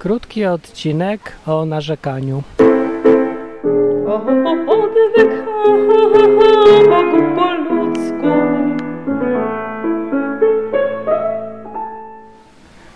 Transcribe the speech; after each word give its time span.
krótki 0.00 0.44
odcinek 0.46 1.32
o 1.46 1.64
narzekaniu. 1.64 2.42
O, 4.06 4.14
odwyk, 4.66 5.30
Bogu 6.90 7.22
po 7.36 7.54
ludzku. 7.54 8.30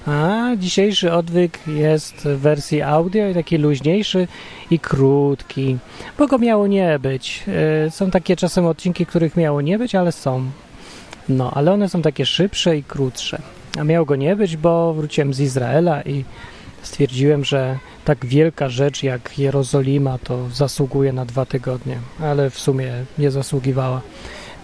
A 0.07 0.51
dzisiejszy 0.57 1.13
odwyk 1.13 1.59
jest 1.67 2.15
w 2.15 2.39
wersji 2.39 2.83
audio 2.83 3.29
i 3.29 3.35
taki 3.35 3.59
luźniejszy 3.59 4.29
i 4.71 4.79
krótki, 4.79 5.77
bo 6.19 6.27
go 6.27 6.39
miało 6.39 6.67
nie 6.67 6.99
być. 6.99 7.45
E, 7.87 7.91
Są 7.91 8.11
takie 8.11 8.37
czasem 8.37 8.67
odcinki, 8.67 9.07
których 9.07 9.37
miało 9.37 9.61
nie 9.61 9.79
być, 9.79 9.95
ale 9.95 10.13
są. 10.13 10.45
No, 11.29 11.51
ale 11.55 11.73
one 11.73 11.89
są 11.89 12.03
takie 12.03 12.27
szybsze 12.27 12.77
i 12.77 12.83
krótsze. 12.83 13.39
A 13.81 13.85
miało 13.85 14.07
go 14.07 14.17
nie 14.17 14.37
być, 14.37 14.57
bo 14.57 14.95
wróciłem 14.95 15.35
z 15.35 15.41
Izraela 15.41 16.03
i 16.03 16.25
stwierdziłem, 16.87 17.45
że 17.45 17.79
tak 18.05 18.27
wielka 18.27 18.69
rzecz 18.69 19.03
jak 19.03 19.39
Jerozolima 19.39 20.19
to 20.19 20.49
zasługuje 20.51 21.13
na 21.13 21.25
dwa 21.25 21.47
tygodnie, 21.47 21.99
ale 22.21 22.51
w 22.51 22.59
sumie 22.59 22.93
nie 23.19 23.31
zasługiwała. 23.31 24.01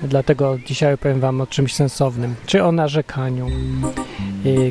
Dlatego 0.02 0.58
dzisiaj 0.66 0.94
opowiem 0.94 1.20
Wam 1.20 1.40
o 1.40 1.46
czymś 1.46 1.74
sensownym, 1.74 2.34
czy 2.46 2.64
o 2.64 2.72
narzekaniu. 2.72 3.46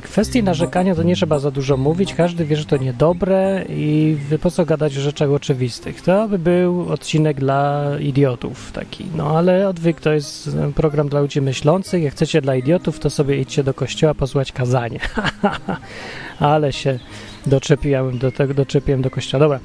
Kwestii 0.04 0.44
narzekania 0.44 0.96
to 0.96 1.04
nie 1.04 1.16
trzeba 1.16 1.40
za 1.40 1.52
dużo 1.52 1.78
mówić, 1.78 2.14
każdy 2.14 2.46
wie, 2.46 2.56
że 2.56 2.66
to 2.66 2.78
niedobre 2.78 3.66
i 3.70 4.18
po 4.42 4.52
co 4.52 4.66
gadać 4.66 4.98
o 4.98 5.02
rzeczach 5.02 5.30
oczywistych. 5.30 6.02
To 6.02 6.28
by 6.28 6.40
był 6.40 6.90
odcinek 6.92 7.40
dla 7.40 7.86
idiotów 8.00 8.72
taki, 8.72 9.06
no 9.16 9.38
ale 9.38 9.68
odwyk 9.68 10.02
to 10.02 10.14
jest 10.14 10.50
program 10.76 11.10
dla 11.10 11.22
ludzi 11.22 11.42
myślących, 11.42 12.04
jak 12.04 12.14
chcecie 12.14 12.42
dla 12.42 12.56
idiotów, 12.56 13.00
to 13.00 13.10
sobie 13.10 13.42
idźcie 13.42 13.64
do 13.64 13.74
kościoła 13.74 14.14
posłuchać 14.14 14.52
kazanie. 14.52 15.00
ale 16.40 16.74
się 16.74 17.00
doczepiłem 17.46 18.18
do 18.18 18.32
tego, 18.32 18.54
doczepiłem 18.54 19.02
do 19.02 19.10
kościoła. 19.10 19.40
Dobra, 19.40 19.60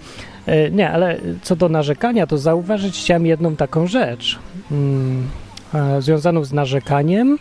E, 0.47 0.71
nie, 0.71 0.91
ale 0.91 1.21
co 1.43 1.57
do 1.57 1.69
narzekania, 1.69 2.27
to 2.27 2.39
zauważyć 2.39 2.99
chciałem 2.99 3.27
jedną 3.27 3.57
taką 3.57 3.87
rzecz, 3.87 4.39
mm, 4.71 5.29
e, 5.75 6.03
związaną 6.03 6.45
z 6.45 6.53
narzekaniem 6.53 7.39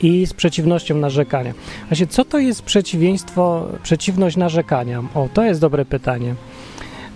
i 0.00 0.26
z 0.26 0.32
przeciwnością 0.32 0.96
narzekania. 0.96 1.54
Właśnie, 1.88 2.06
co 2.06 2.24
to 2.24 2.38
jest 2.38 2.62
przeciwieństwo, 2.62 3.68
przeciwność 3.82 4.36
narzekania? 4.36 5.02
O, 5.14 5.28
to 5.34 5.42
jest 5.42 5.60
dobre 5.60 5.84
pytanie. 5.84 6.34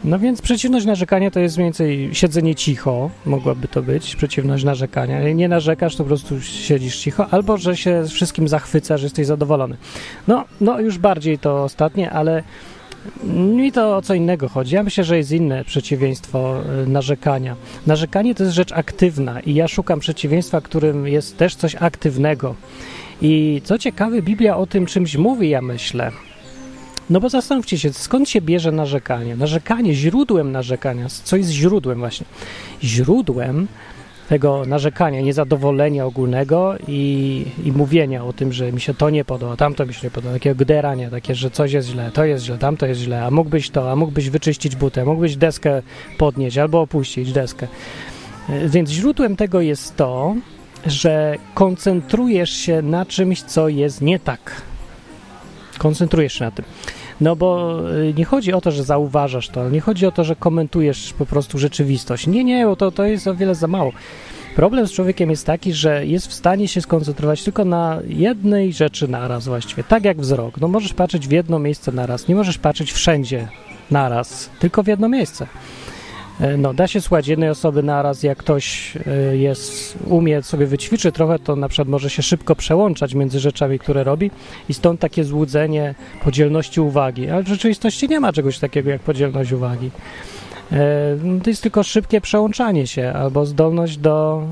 No 0.04 0.18
więc 0.18 0.42
przeciwność 0.42 0.86
narzekania 0.86 1.30
to 1.30 1.40
jest 1.40 1.56
mniej 1.56 1.66
więcej 1.66 2.10
siedzenie 2.12 2.54
cicho, 2.54 3.10
mogłaby 3.26 3.68
to 3.68 3.82
być 3.82 4.16
przeciwność 4.16 4.64
narzekania. 4.64 5.32
Nie 5.32 5.48
narzekasz, 5.48 5.96
to 5.96 6.04
po 6.04 6.08
prostu 6.08 6.40
siedzisz 6.40 6.98
cicho, 6.98 7.26
albo 7.30 7.56
że 7.56 7.76
się 7.76 8.04
wszystkim 8.08 8.48
zachwyca, 8.48 8.96
że 8.96 9.06
jesteś 9.06 9.26
zadowolony. 9.26 9.76
No, 10.28 10.44
no 10.60 10.80
już 10.80 10.98
bardziej 10.98 11.38
to 11.38 11.64
ostatnie, 11.64 12.10
ale 12.10 12.42
mi 13.24 13.72
to 13.72 13.96
o 13.96 14.02
co 14.02 14.14
innego 14.14 14.48
chodzi. 14.48 14.74
Ja 14.74 14.82
myślę, 14.82 15.04
że 15.04 15.16
jest 15.16 15.32
inne 15.32 15.64
przeciwieństwo 15.64 16.60
y, 16.84 16.86
narzekania. 16.86 17.56
Narzekanie 17.86 18.34
to 18.34 18.44
jest 18.44 18.56
rzecz 18.56 18.72
aktywna 18.72 19.40
i 19.40 19.54
ja 19.54 19.68
szukam 19.68 20.00
przeciwieństwa, 20.00 20.60
którym 20.60 21.06
jest 21.06 21.36
też 21.36 21.56
coś 21.56 21.74
aktywnego. 21.74 22.54
I 23.22 23.62
co 23.64 23.78
ciekawe, 23.78 24.22
Biblia 24.22 24.56
o 24.56 24.66
tym 24.66 24.86
czymś 24.86 25.16
mówi, 25.16 25.50
ja 25.50 25.62
myślę. 25.62 26.12
No 27.10 27.20
bo 27.20 27.28
zastanówcie 27.28 27.78
się, 27.78 27.92
skąd 27.92 28.28
się 28.28 28.40
bierze 28.40 28.72
narzekanie? 28.72 29.36
Narzekanie, 29.36 29.94
źródłem 29.94 30.52
narzekania, 30.52 31.06
co 31.24 31.36
jest 31.36 31.50
źródłem 31.50 31.98
właśnie? 31.98 32.26
Źródłem 32.82 33.66
tego 34.28 34.62
narzekania, 34.66 35.20
niezadowolenia 35.20 36.06
ogólnego 36.06 36.74
i, 36.88 37.44
i 37.64 37.72
mówienia 37.72 38.24
o 38.24 38.32
tym, 38.32 38.52
że 38.52 38.72
mi 38.72 38.80
się 38.80 38.94
to 38.94 39.10
nie 39.10 39.24
podoba, 39.24 39.56
tamto 39.56 39.86
mi 39.86 39.94
się 39.94 40.06
nie 40.06 40.10
podoba, 40.10 40.34
takiego 40.34 40.56
gderania, 40.56 41.10
takie, 41.10 41.34
że 41.34 41.50
coś 41.50 41.72
jest 41.72 41.88
źle, 41.88 42.10
to 42.14 42.24
jest 42.24 42.44
źle, 42.44 42.58
tamto 42.58 42.86
jest 42.86 43.00
źle, 43.00 43.24
a 43.24 43.30
mógłbyś 43.30 43.70
to, 43.70 43.90
a 43.92 43.96
mógłbyś 43.96 44.30
wyczyścić 44.30 44.76
butę, 44.76 45.04
mógłbyś 45.04 45.36
deskę 45.36 45.82
podnieść 46.18 46.58
albo 46.58 46.80
opuścić 46.80 47.32
deskę. 47.32 47.68
E, 48.48 48.68
Więc 48.68 48.90
źródłem 48.90 49.36
tego 49.36 49.60
jest 49.60 49.96
to, 49.96 50.34
że 50.86 51.34
koncentrujesz 51.54 52.50
się 52.50 52.82
na 52.82 53.06
czymś, 53.06 53.42
co 53.42 53.68
jest 53.68 54.00
nie 54.00 54.18
tak. 54.18 54.67
Koncentrujesz 55.78 56.32
się 56.32 56.44
na 56.44 56.50
tym. 56.50 56.64
No 57.20 57.36
bo 57.36 57.80
y, 58.10 58.14
nie 58.16 58.24
chodzi 58.24 58.52
o 58.52 58.60
to, 58.60 58.70
że 58.70 58.84
zauważasz 58.84 59.48
to, 59.48 59.70
nie 59.70 59.80
chodzi 59.80 60.06
o 60.06 60.12
to, 60.12 60.24
że 60.24 60.36
komentujesz 60.36 61.12
po 61.12 61.26
prostu 61.26 61.58
rzeczywistość. 61.58 62.26
Nie, 62.26 62.44
nie, 62.44 62.66
bo 62.66 62.76
to, 62.76 62.90
to 62.90 63.04
jest 63.04 63.26
o 63.26 63.34
wiele 63.34 63.54
za 63.54 63.66
mało. 63.66 63.92
Problem 64.56 64.86
z 64.86 64.92
człowiekiem 64.92 65.30
jest 65.30 65.46
taki, 65.46 65.72
że 65.72 66.06
jest 66.06 66.26
w 66.26 66.32
stanie 66.32 66.68
się 66.68 66.80
skoncentrować 66.80 67.44
tylko 67.44 67.64
na 67.64 67.98
jednej 68.08 68.72
rzeczy 68.72 69.08
naraz 69.08 69.48
właściwie, 69.48 69.84
tak 69.84 70.04
jak 70.04 70.20
wzrok. 70.20 70.60
No 70.60 70.68
możesz 70.68 70.94
patrzeć 70.94 71.28
w 71.28 71.30
jedno 71.30 71.58
miejsce 71.58 71.92
naraz, 71.92 72.28
nie 72.28 72.34
możesz 72.34 72.58
patrzeć 72.58 72.92
wszędzie 72.92 73.48
naraz, 73.90 74.50
tylko 74.58 74.82
w 74.82 74.86
jedno 74.86 75.08
miejsce. 75.08 75.46
E, 76.40 76.56
No, 76.56 76.74
da 76.74 76.86
się 76.86 77.00
słuchać 77.00 77.28
jednej 77.28 77.50
osoby 77.50 77.82
naraz, 77.82 78.22
jak 78.22 78.38
ktoś 78.38 78.96
e, 78.96 79.36
jest, 79.36 79.98
umie 80.06 80.42
sobie 80.42 80.66
wyćwiczy 80.66 81.12
trochę, 81.12 81.38
to 81.38 81.56
na 81.56 81.68
przykład 81.68 81.88
może 81.88 82.10
się 82.10 82.22
szybko 82.22 82.56
przełączać 82.56 83.14
między 83.14 83.40
rzeczami, 83.40 83.78
które 83.78 84.04
robi 84.04 84.30
i 84.68 84.74
stąd 84.74 85.00
takie 85.00 85.24
złudzenie 85.24 85.94
podzielności 86.24 86.80
uwagi. 86.80 87.30
Ale 87.30 87.42
w 87.42 87.48
rzeczywistości 87.48 88.08
nie 88.08 88.20
ma 88.20 88.32
czegoś 88.32 88.58
takiego 88.58 88.90
jak 88.90 89.00
podzielność 89.00 89.52
uwagi. 89.52 89.90
E, 90.72 91.16
To 91.44 91.50
jest 91.50 91.62
tylko 91.62 91.82
szybkie 91.82 92.20
przełączanie 92.20 92.86
się 92.86 93.12
albo 93.12 93.46
zdolność 93.46 93.96
do, 93.96 94.42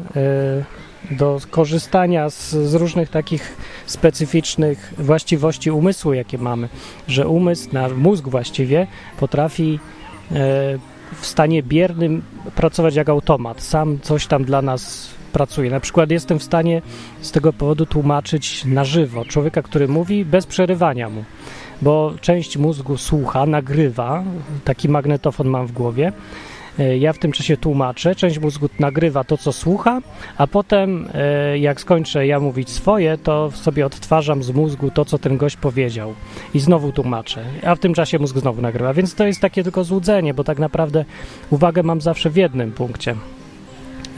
do 1.10 1.38
korzystania 1.50 2.30
z, 2.30 2.50
z 2.50 2.74
różnych 2.74 3.08
takich 3.10 3.56
specyficznych 3.86 4.94
właściwości 4.98 5.70
umysłu, 5.70 6.12
jakie 6.12 6.38
mamy. 6.38 6.68
Że 7.08 7.28
umysł, 7.28 7.68
nasz 7.72 7.92
mózg 7.92 8.28
właściwie 8.28 8.86
potrafi 9.18 9.78
w 11.14 11.26
stanie 11.26 11.62
biernym 11.62 12.22
pracować 12.54 12.94
jak 12.94 13.08
automat. 13.08 13.62
Sam 13.62 13.98
coś 14.02 14.26
tam 14.26 14.44
dla 14.44 14.62
nas 14.62 15.10
pracuje. 15.32 15.70
Na 15.70 15.80
przykład 15.80 16.10
jestem 16.10 16.38
w 16.38 16.42
stanie 16.42 16.82
z 17.20 17.32
tego 17.32 17.52
powodu 17.52 17.86
tłumaczyć 17.86 18.64
na 18.64 18.84
żywo 18.84 19.24
człowieka, 19.24 19.62
który 19.62 19.88
mówi 19.88 20.24
bez 20.24 20.46
przerywania 20.46 21.10
mu, 21.10 21.24
bo 21.82 22.14
część 22.20 22.56
mózgu 22.56 22.96
słucha, 22.96 23.46
nagrywa, 23.46 24.24
taki 24.64 24.88
magnetofon 24.88 25.48
mam 25.48 25.66
w 25.66 25.72
głowie. 25.72 26.12
E, 26.78 26.96
Ja 26.98 27.12
w 27.12 27.18
tym 27.18 27.32
czasie 27.32 27.56
tłumaczę, 27.56 28.14
część 28.14 28.38
mózgu 28.38 28.68
nagrywa 28.80 29.24
to, 29.24 29.36
co 29.38 29.52
słucha, 29.52 30.00
a 30.38 30.46
potem, 30.46 31.08
e, 31.14 31.58
jak 31.58 31.80
skończę 31.80 32.26
ja 32.26 32.40
mówić 32.40 32.70
swoje, 32.70 33.18
to 33.18 33.50
sobie 33.50 33.86
odtwarzam 33.86 34.42
z 34.42 34.50
mózgu 34.50 34.90
to, 34.90 35.04
co 35.04 35.18
ten 35.18 35.36
gość 35.36 35.56
powiedział 35.56 36.14
i 36.54 36.60
znowu 36.60 36.92
tłumaczę, 36.92 37.44
a 37.66 37.74
w 37.74 37.78
tym 37.78 37.94
czasie 37.94 38.18
mózg 38.18 38.36
znowu 38.38 38.62
nagrywa. 38.62 38.94
Więc 38.94 39.14
to 39.14 39.26
jest 39.26 39.40
takie 39.40 39.62
tylko 39.62 39.84
złudzenie, 39.84 40.34
bo 40.34 40.44
tak 40.44 40.58
naprawdę 40.58 41.04
uwagę 41.50 41.82
mam 41.82 42.00
zawsze 42.00 42.30
w 42.30 42.36
jednym 42.36 42.72
punkcie. 42.72 43.14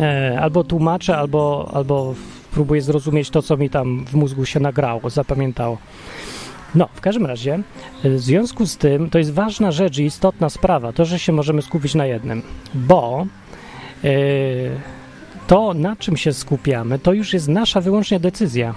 E, 0.00 0.38
Albo 0.40 0.64
tłumaczę, 0.64 1.16
albo, 1.16 1.70
albo 1.74 2.14
próbuję 2.52 2.82
zrozumieć 2.82 3.30
to, 3.30 3.42
co 3.42 3.56
mi 3.56 3.70
tam 3.70 4.04
w 4.04 4.14
mózgu 4.14 4.44
się 4.44 4.60
nagrało, 4.60 5.10
zapamiętało. 5.10 5.78
No, 6.74 6.88
w 6.94 7.00
każdym 7.00 7.26
razie, 7.26 7.60
e, 8.04 8.10
w 8.10 8.20
związku 8.20 8.66
z 8.66 8.76
tym, 8.76 9.10
to 9.10 9.18
jest 9.18 9.32
ważna 9.32 9.72
rzecz 9.72 9.98
i 9.98 10.04
istotna 10.04 10.50
sprawa, 10.50 10.92
to, 10.92 11.04
że 11.04 11.18
się 11.18 11.32
możemy 11.32 11.62
skupić 11.62 11.94
na 11.94 12.06
jednym, 12.06 12.42
bo 12.74 13.26
e, 14.04 14.08
to, 15.46 15.74
na 15.74 15.96
czym 15.96 16.16
się 16.16 16.32
skupiamy, 16.32 16.98
to 16.98 17.12
już 17.12 17.32
jest 17.32 17.48
nasza 17.48 17.80
wyłącznie 17.80 18.20
decyzja. 18.20 18.74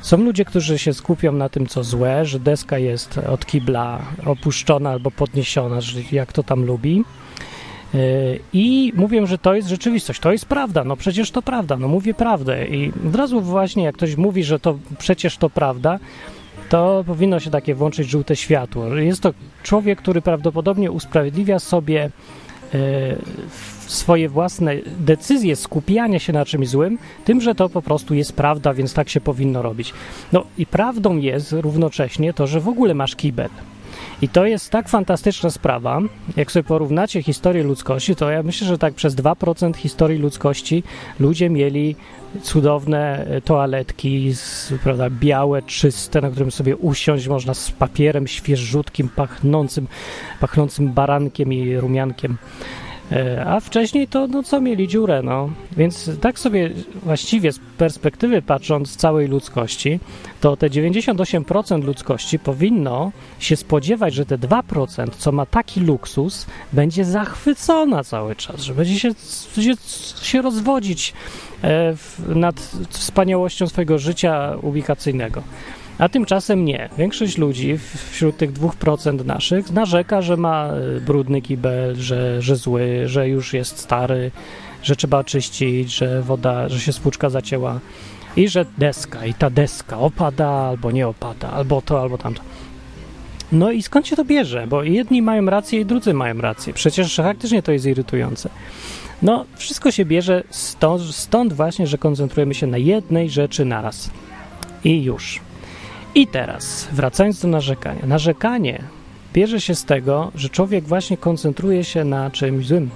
Są 0.00 0.16
ludzie, 0.16 0.44
którzy 0.44 0.78
się 0.78 0.94
skupią 0.94 1.32
na 1.32 1.48
tym, 1.48 1.66
co 1.66 1.84
złe, 1.84 2.26
że 2.26 2.40
deska 2.40 2.78
jest 2.78 3.18
od 3.18 3.46
kibla 3.46 3.98
opuszczona 4.26 4.90
albo 4.90 5.10
podniesiona, 5.10 5.78
jak 6.12 6.32
to 6.32 6.42
tam 6.42 6.64
lubi. 6.64 7.04
Yy, 7.94 8.00
I 8.52 8.92
mówią, 8.96 9.26
że 9.26 9.38
to 9.38 9.54
jest 9.54 9.68
rzeczywistość, 9.68 10.20
to 10.20 10.32
jest 10.32 10.46
prawda, 10.46 10.84
no 10.84 10.96
przecież 10.96 11.30
to 11.30 11.42
prawda, 11.42 11.76
no 11.76 11.88
mówię 11.88 12.14
prawdę. 12.14 12.66
I 12.66 12.92
od 13.08 13.16
razu 13.16 13.40
właśnie, 13.40 13.84
jak 13.84 13.94
ktoś 13.94 14.16
mówi, 14.16 14.44
że 14.44 14.60
to 14.60 14.78
przecież 14.98 15.36
to 15.36 15.50
prawda, 15.50 15.98
to 16.72 17.04
powinno 17.06 17.40
się 17.40 17.50
takie 17.50 17.74
włączyć 17.74 18.08
żółte 18.08 18.36
światło. 18.36 18.96
Jest 18.96 19.20
to 19.20 19.32
człowiek, 19.62 19.98
który 19.98 20.22
prawdopodobnie 20.22 20.90
usprawiedliwia 20.90 21.58
sobie 21.58 22.10
e, 22.74 22.78
swoje 23.86 24.28
własne 24.28 24.76
decyzje 24.98 25.56
skupiania 25.56 26.18
się 26.18 26.32
na 26.32 26.44
czymś 26.44 26.68
złym, 26.68 26.98
tym, 27.24 27.40
że 27.40 27.54
to 27.54 27.68
po 27.68 27.82
prostu 27.82 28.14
jest 28.14 28.32
prawda, 28.32 28.74
więc 28.74 28.94
tak 28.94 29.08
się 29.08 29.20
powinno 29.20 29.62
robić. 29.62 29.92
No 30.32 30.44
i 30.58 30.66
prawdą 30.66 31.16
jest 31.16 31.52
równocześnie 31.52 32.32
to, 32.32 32.46
że 32.46 32.60
w 32.60 32.68
ogóle 32.68 32.94
masz 32.94 33.16
kibel. 33.16 33.50
I 34.22 34.28
to 34.28 34.46
jest 34.46 34.70
tak 34.70 34.88
fantastyczna 34.88 35.50
sprawa, 35.50 36.00
jak 36.36 36.52
sobie 36.52 36.64
porównacie 36.64 37.22
historię 37.22 37.62
ludzkości, 37.62 38.16
to 38.16 38.30
ja 38.30 38.42
myślę, 38.42 38.66
że 38.66 38.78
tak 38.78 38.94
przez 38.94 39.14
2% 39.14 39.76
historii 39.76 40.18
ludzkości 40.18 40.82
ludzie 41.20 41.50
mieli 41.50 41.96
cudowne 42.42 43.26
e, 43.26 43.40
toaletki, 43.40 44.34
prawda, 44.82 45.10
białe, 45.10 45.62
czyste, 45.62 46.20
na 46.20 46.30
którym 46.30 46.50
sobie 46.50 46.76
usiąść 46.76 47.28
można 47.28 47.54
z 47.54 47.70
papierem 47.70 48.26
świeżutkim, 48.26 49.08
pachnącym, 49.08 49.86
pachnącym 50.40 50.92
barankiem 50.92 51.52
i 51.52 51.76
rumiankiem. 51.76 52.36
E, 53.12 53.44
A 53.46 53.60
wcześniej 53.60 54.08
to, 54.08 54.26
no 54.26 54.42
co, 54.42 54.60
mieli 54.60 54.88
dziurę, 54.88 55.22
no. 55.22 55.50
Więc 55.76 56.10
tak 56.20 56.38
sobie 56.38 56.70
właściwie 57.02 57.52
z 57.52 57.58
perspektywy 57.78 58.42
patrząc 58.42 58.96
całej 58.96 59.28
ludzkości, 59.28 60.00
to 60.40 60.56
te 60.56 60.70
98% 60.70 61.84
ludzkości 61.84 62.38
powinno 62.38 63.12
się 63.38 63.56
spodziewać, 63.56 64.14
że 64.14 64.26
te 64.26 64.38
2%, 64.38 65.08
co 65.18 65.32
ma 65.32 65.46
taki 65.46 65.80
luksus, 65.80 66.46
będzie 66.72 67.04
zachwycona 67.04 68.04
cały 68.04 68.36
czas, 68.36 68.60
że 68.60 68.74
będzie 68.74 68.98
się, 68.98 69.10
się, 69.62 69.74
się 70.22 70.42
rozwodzić 70.42 71.12
e, 71.64 71.94
nad 72.28 72.70
wspaniałością 72.88 73.66
swojego 73.68 73.98
życia 73.98 74.56
ubikacyjnego. 74.62 75.42
A 75.98 76.08
tymczasem 76.08 76.64
nie. 76.64 76.88
Większość 76.98 77.38
ludzi 77.38 77.78
wśród 78.10 78.36
tych 78.36 78.52
2% 78.52 79.24
naszych 79.24 79.70
narzeka, 79.70 80.22
że 80.22 80.36
ma 80.36 80.68
e, 80.68 81.00
brudny 81.00 81.42
kibel, 81.42 81.96
że, 81.96 82.42
że 82.42 82.56
zły, 82.56 83.02
że 83.06 83.28
już 83.28 83.52
jest 83.52 83.78
stary, 83.78 84.30
że 84.82 84.96
trzeba 84.96 85.24
czyścić, 85.24 85.94
że 85.94 86.22
woda, 86.22 86.68
że 86.68 86.80
się 86.80 86.92
spłuczka 86.92 87.30
zacięła 87.30 87.80
i 88.36 88.48
że 88.48 88.64
deska, 88.78 89.26
i 89.26 89.34
ta 89.34 89.50
deska 89.50 89.98
opada 89.98 90.48
albo 90.48 90.90
nie 90.90 91.08
opada, 91.08 91.50
albo 91.50 91.82
to, 91.82 92.00
albo 92.00 92.18
tamto. 92.18 92.42
No 93.52 93.70
i 93.70 93.82
skąd 93.82 94.06
się 94.06 94.16
to 94.16 94.24
bierze? 94.24 94.66
Bo 94.66 94.82
jedni 94.82 95.22
mają 95.22 95.46
rację 95.46 95.80
i 95.80 95.86
drudzy 95.86 96.14
mają 96.14 96.38
rację. 96.38 96.72
Przecież 96.72 97.16
faktycznie 97.16 97.62
to 97.62 97.72
jest 97.72 97.86
irytujące. 97.86 98.48
No, 99.22 99.44
wszystko 99.56 99.90
się 99.90 100.04
bierze 100.04 100.44
stąd, 100.50 101.02
stąd 101.02 101.52
właśnie, 101.52 101.86
że 101.86 101.98
koncentrujemy 101.98 102.54
się 102.54 102.66
na 102.66 102.78
jednej 102.78 103.30
rzeczy 103.30 103.64
naraz. 103.64 104.10
I 104.84 105.02
już. 105.02 105.40
I 106.14 106.26
teraz, 106.26 106.88
wracając 106.92 107.40
do 107.40 107.48
narzekania. 107.48 108.06
Narzekanie 108.06 108.82
bierze 109.32 109.60
się 109.60 109.74
z 109.74 109.84
tego, 109.84 110.32
że 110.34 110.48
człowiek 110.48 110.84
właśnie 110.84 111.16
koncentruje 111.16 111.84
się 111.84 112.04
na 112.04 112.30
czymś 112.30 112.66
złym. 112.66 112.90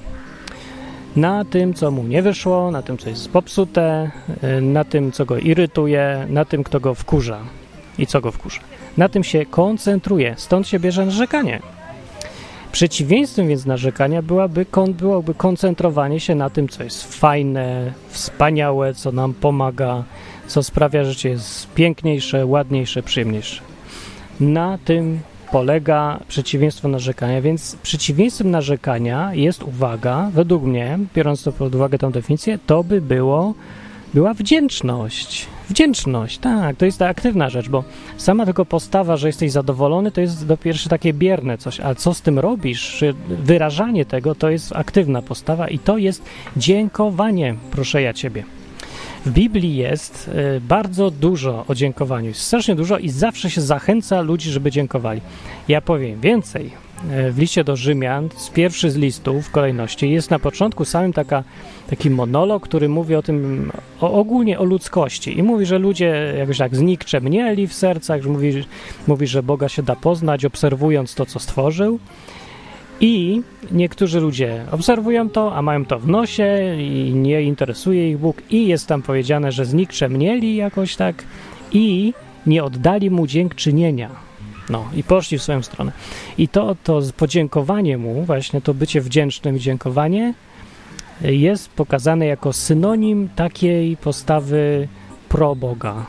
Na 1.17 1.45
tym, 1.45 1.75
co 1.75 1.91
mu 1.91 2.03
nie 2.03 2.23
wyszło, 2.23 2.71
na 2.71 2.83
tym, 2.83 2.99
co 2.99 3.09
jest 3.09 3.31
popsute, 3.31 4.11
y, 4.59 4.61
na 4.61 4.85
tym, 4.85 5.13
co 5.13 5.25
go 5.25 5.39
irytuje, 5.39 6.27
na 6.29 6.45
tym, 6.45 6.65
kto 6.65 6.81
go 6.81 6.95
wkurza 6.95 7.39
i 7.99 8.07
co 8.07 8.21
go 8.21 8.33
wkurza. 8.33 8.61
Na 8.97 9.09
tym 9.09 9.25
się 9.25 9.47
koncentruje, 9.47 10.35
stąd 10.39 10.69
się 10.69 10.79
bierze 10.79 11.05
narzekanie. 11.05 11.61
Przeciwieństwem 12.73 13.49
więc 13.49 13.67
narzekania 13.67 14.23
byłaby, 14.23 14.67
kon, 14.67 14.95
byłoby 14.95 15.35
koncentrowanie 15.35 16.21
się 16.21 16.35
na 16.35 16.51
tym, 16.51 16.69
co 16.69 16.85
jest 16.85 17.19
fajne, 17.19 17.93
wspaniałe, 18.09 18.95
co 18.95 19.12
nam 19.12 19.35
pomaga, 19.35 20.05
co 20.47 20.63
sprawia, 20.63 21.05
że 21.05 21.11
życie 21.13 21.29
jest 21.29 21.75
piękniejsze, 21.75 22.47
ładniejsze, 22.47 23.03
przyjemniejsze. 23.03 23.63
Na 24.41 24.79
tym 24.79 25.21
polega 25.53 26.21
przeciwieństwo 26.29 26.89
narzekania, 26.89 27.43
więc 27.43 27.77
przeciwieństwem 27.83 28.51
narzekania 28.51 29.35
jest, 29.35 29.63
uwaga, 29.63 30.31
według 30.35 30.63
mnie, 30.63 30.99
biorąc 31.15 31.43
to 31.43 31.53
pod 31.53 31.75
uwagę 31.75 31.99
tą 31.99 32.11
definicję, 32.13 32.59
to 32.67 32.85
by 32.85 33.01
było, 33.01 33.55
była 34.15 34.35
wdzięczność. 34.35 35.47
Wdzięczność, 35.69 36.39
tak, 36.39 36.77
to 36.77 36.85
jest 36.85 36.99
ta 36.99 37.09
aktywna 37.09 37.51
rzecz, 37.51 37.69
bo 37.69 37.85
sama 38.17 38.45
tylko 38.45 38.65
postawa, 38.65 39.17
że 39.17 39.27
jesteś 39.27 39.53
zadowolony, 39.53 40.11
to 40.11 40.21
jest 40.21 40.47
do 40.47 40.57
pierwsze 40.57 40.89
takie 40.89 41.13
bierne 41.13 41.59
coś, 41.59 41.81
ale 41.81 41.95
co 41.95 42.15
z 42.15 42.23
tym 42.23 42.39
robisz, 42.39 43.05
wyrażanie 43.29 44.05
tego, 44.05 44.35
to 44.35 44.51
jest 44.51 44.73
aktywna 44.73 45.23
postawa 45.23 45.69
i 45.69 45.79
to 45.79 45.99
jest 45.99 46.23
dziękowanie, 46.57 47.55
proszę 47.71 48.03
ja 48.03 48.13
ciebie. 48.13 48.56
W 49.26 49.31
Biblii 49.31 49.76
jest 49.76 50.31
y, 50.56 50.61
bardzo 50.61 51.11
dużo 51.11 51.64
o 51.69 51.75
dziękowaniu, 51.75 52.34
strasznie 52.34 52.75
dużo 52.75 52.99
i 52.99 53.08
zawsze 53.08 53.50
się 53.50 53.61
zachęca 53.61 54.20
ludzi, 54.20 54.50
żeby 54.50 54.70
dziękowali. 54.70 55.20
Ja 55.69 55.81
powiem 55.81 56.20
więcej. 56.20 56.70
Y, 57.28 57.32
W 57.32 57.38
liście 57.38 57.64
do 57.64 57.76
Rzymian, 57.76 58.28
z 58.37 58.50
pierwszy 58.50 58.90
z 58.90 58.96
listów 58.96 59.46
w 59.46 59.50
kolejności, 59.50 60.11
jest 60.11 60.31
na 60.31 60.38
początku 60.38 60.84
samym 60.84 61.12
taka, 61.12 61.44
taki 61.90 62.11
monolog, 62.11 62.62
który 62.62 62.88
mówi 62.88 63.14
o 63.14 63.23
tym, 63.23 63.73
o, 64.00 64.12
ogólnie 64.12 64.58
o 64.58 64.64
ludzkości 64.64 65.38
i 65.38 65.43
mówi, 65.43 65.67
że 65.67 65.78
ludzie 65.78 66.34
jakoś 66.38 66.58
tak 66.58 66.76
znikczemnieli 66.76 67.67
w 67.67 67.75
sercach, 67.75 68.23
że 68.23 68.28
mówi, 68.28 68.64
mówi, 69.06 69.26
że 69.26 69.43
Boga 69.43 69.69
się 69.69 69.82
da 69.82 69.96
poznać, 69.96 70.44
obserwując 70.44 71.14
to, 71.14 71.26
co 71.26 71.38
stworzył. 71.38 71.99
I 73.01 73.43
niektórzy 73.73 74.21
ludzie 74.21 74.65
obserwują 74.71 75.31
to, 75.31 75.57
a 75.57 75.63
mają 75.63 75.85
to 75.85 75.99
w 75.99 76.09
nosie 76.09 76.77
i 76.79 77.13
nie 77.15 77.43
interesuje 77.43 78.11
ich 78.11 78.19
Bóg. 78.19 78.43
I 78.51 78.67
jest 78.67 78.87
tam 78.87 79.03
powiedziane, 79.03 79.53
że 79.53 79.65
znikczemnieli 79.65 80.57
jakoś 80.57 80.97
tak 80.97 81.25
i 81.73 82.15
nie 82.47 82.65
oddali 82.65 83.11
mu 83.11 83.27
dziękczynienia. 83.27 84.11
No 84.71 84.85
i 84.95 85.03
poszli 85.03 85.39
w 85.39 85.43
swoją 85.43 85.63
stronę. 85.63 85.93
I 86.39 86.49
to, 86.49 86.77
to 86.85 87.01
podziękowanie 87.17 87.99
mu, 87.99 88.25
właśnie 88.25 88.61
to 88.61 88.75
bycie 88.75 89.01
wdzięcznym 89.01 89.57
i 89.57 89.61
dziękowanie 89.61 90.35
jest 91.21 91.71
pokazane 91.71 92.27
jako 92.27 92.53
synonim 92.53 93.29
takiej 93.37 93.97
postawy 93.97 94.89
pro 95.29 95.57
Boga. 95.57 96.07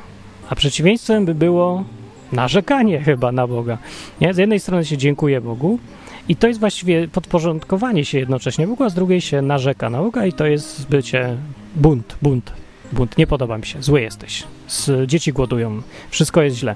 A 0.50 0.56
przeciwieństwem 0.56 1.25
by 1.25 1.36
było 1.36 1.84
narzekanie 2.31 3.00
chyba 3.00 3.31
na 3.31 3.48
Boga. 3.48 3.78
Nie? 4.22 4.34
Z 4.34 4.38
jednej 4.38 4.60
strony 4.60 4.86
się 4.86 4.98
dziękuję 4.98 5.42
Bogu, 5.42 5.80
i 6.29 6.35
to 6.35 6.47
jest 6.47 6.59
właściwie 6.59 7.07
podporządkowanie 7.07 8.06
się 8.06 8.19
jednocześnie 8.19 8.68
a 8.79 8.89
z 8.89 8.94
drugiej 8.94 9.21
się 9.21 9.41
narzeka 9.41 9.89
na 9.89 10.01
Boga 10.01 10.25
i 10.25 10.33
to 10.33 10.45
jest 10.45 10.88
bycie 10.89 11.38
bunt, 11.75 12.18
bunt, 12.21 12.53
bunt. 12.94 13.18
Nie 13.18 13.27
podoba 13.27 13.57
mi 13.57 13.65
się, 13.65 13.83
zły 13.83 14.01
jesteś, 14.01 14.44
Z, 14.68 15.09
dzieci 15.09 15.33
głodują, 15.33 15.81
wszystko 16.09 16.41
jest 16.41 16.57
źle. 16.57 16.75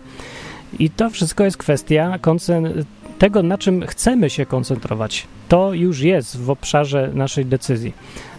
I 0.80 0.90
to 0.90 1.10
wszystko 1.10 1.44
jest 1.44 1.58
kwestia 1.58 2.20
tego, 3.20 3.44
na 3.44 3.58
czym 3.58 3.88
chcemy 3.88 4.30
się 4.30 4.46
koncentrować. 4.46 5.28
To 5.48 5.74
już 5.74 6.00
jest 6.00 6.38
w 6.38 6.50
obszarze 6.50 7.12
naszej 7.14 7.46
decyzji. 7.46 7.94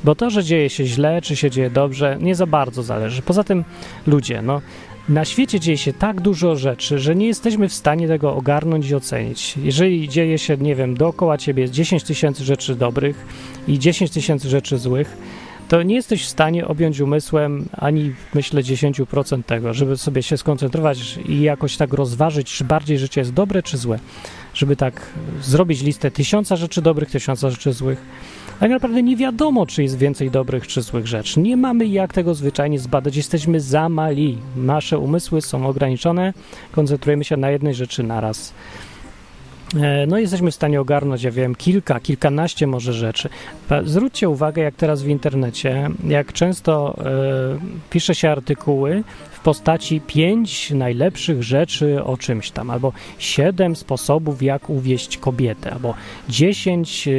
Bo 0.04 0.14
to, 0.14 0.30
że 0.30 0.44
dzieje 0.44 0.70
się 0.70 0.86
źle, 0.86 1.22
czy 1.22 1.36
się 1.36 1.50
dzieje 1.50 1.70
dobrze, 1.70 2.16
nie 2.20 2.34
za 2.34 2.46
bardzo 2.46 2.82
zależy. 2.82 3.22
Poza 3.22 3.44
tym 3.44 3.64
ludzie, 4.06 4.42
no, 4.42 4.60
na 5.08 5.24
świecie 5.24 5.60
dzieje 5.60 5.78
się 5.78 5.92
tak 5.92 6.20
dużo 6.20 6.56
rzeczy, 6.56 6.98
że 6.98 7.14
nie 7.14 7.26
jesteśmy 7.26 7.68
w 7.68 7.74
stanie 7.74 8.08
tego 8.08 8.36
ogarnąć 8.36 8.90
i 8.90 8.94
ocenić. 8.94 9.54
Jeżeli 9.64 10.08
dzieje 10.08 10.38
się, 10.38 10.56
nie 10.56 10.74
wiem, 10.74 10.94
dookoła 10.94 11.38
ciebie 11.38 11.62
jest 11.62 11.74
10 11.74 12.04
tysięcy 12.04 12.44
rzeczy 12.44 12.74
dobrych 12.74 13.26
i 13.68 13.78
10 13.78 14.10
tysięcy 14.10 14.48
rzeczy 14.48 14.78
złych, 14.78 15.16
to 15.68 15.82
nie 15.82 15.94
jesteś 15.94 16.24
w 16.24 16.28
stanie 16.28 16.68
objąć 16.68 17.00
umysłem 17.00 17.68
ani, 17.72 18.14
myślę, 18.34 18.62
10% 18.62 19.42
tego, 19.42 19.74
żeby 19.74 19.96
sobie 19.96 20.22
się 20.22 20.36
skoncentrować 20.36 21.18
i 21.28 21.40
jakoś 21.40 21.76
tak 21.76 21.92
rozważyć, 21.92 22.52
czy 22.52 22.64
bardziej 22.64 22.98
życie 22.98 23.20
jest 23.20 23.32
dobre, 23.32 23.62
czy 23.62 23.76
złe. 23.76 23.98
Żeby 24.54 24.76
tak 24.76 25.10
zrobić 25.42 25.82
listę 25.82 26.10
tysiąca 26.10 26.56
rzeczy 26.56 26.82
dobrych, 26.82 27.10
tysiąca 27.10 27.50
rzeczy 27.50 27.72
złych. 27.72 28.02
Tak 28.62 28.70
naprawdę 28.70 29.02
nie 29.02 29.16
wiadomo, 29.16 29.66
czy 29.66 29.82
jest 29.82 29.98
więcej 29.98 30.30
dobrych 30.30 30.66
czy 30.66 30.82
złych 30.82 31.06
rzeczy. 31.06 31.40
Nie 31.40 31.56
mamy 31.56 31.86
jak 31.86 32.12
tego 32.12 32.34
zwyczajnie 32.34 32.78
zbadać. 32.78 33.16
Jesteśmy 33.16 33.60
za 33.60 33.88
mali. 33.88 34.38
Nasze 34.56 34.98
umysły 34.98 35.42
są 35.42 35.66
ograniczone. 35.66 36.32
Koncentrujemy 36.72 37.24
się 37.24 37.36
na 37.36 37.50
jednej 37.50 37.74
rzeczy 37.74 38.02
naraz. 38.02 38.54
E, 39.80 40.06
No, 40.06 40.18
jesteśmy 40.18 40.50
w 40.50 40.54
stanie 40.54 40.80
ogarnąć, 40.80 41.22
ja 41.22 41.30
wiem, 41.30 41.54
kilka, 41.54 42.00
kilkanaście 42.00 42.66
może 42.66 42.92
rzeczy. 42.92 43.28
Zwróćcie 43.84 44.28
uwagę, 44.28 44.62
jak 44.62 44.74
teraz 44.74 45.02
w 45.02 45.08
internecie, 45.08 45.90
jak 46.08 46.32
często 46.32 46.96
e, 46.98 47.58
pisze 47.90 48.14
się 48.14 48.30
artykuły 48.30 49.04
w 49.32 49.40
postaci 49.40 50.00
pięć 50.06 50.70
najlepszych 50.70 51.42
rzeczy 51.42 52.04
o 52.04 52.16
czymś 52.16 52.50
tam, 52.50 52.70
albo 52.70 52.92
siedem 53.18 53.76
sposobów, 53.76 54.42
jak 54.42 54.70
uwieść 54.70 55.18
kobietę, 55.18 55.72
albo 55.72 55.94
dziesięć 56.28 57.08
e, 57.08 57.12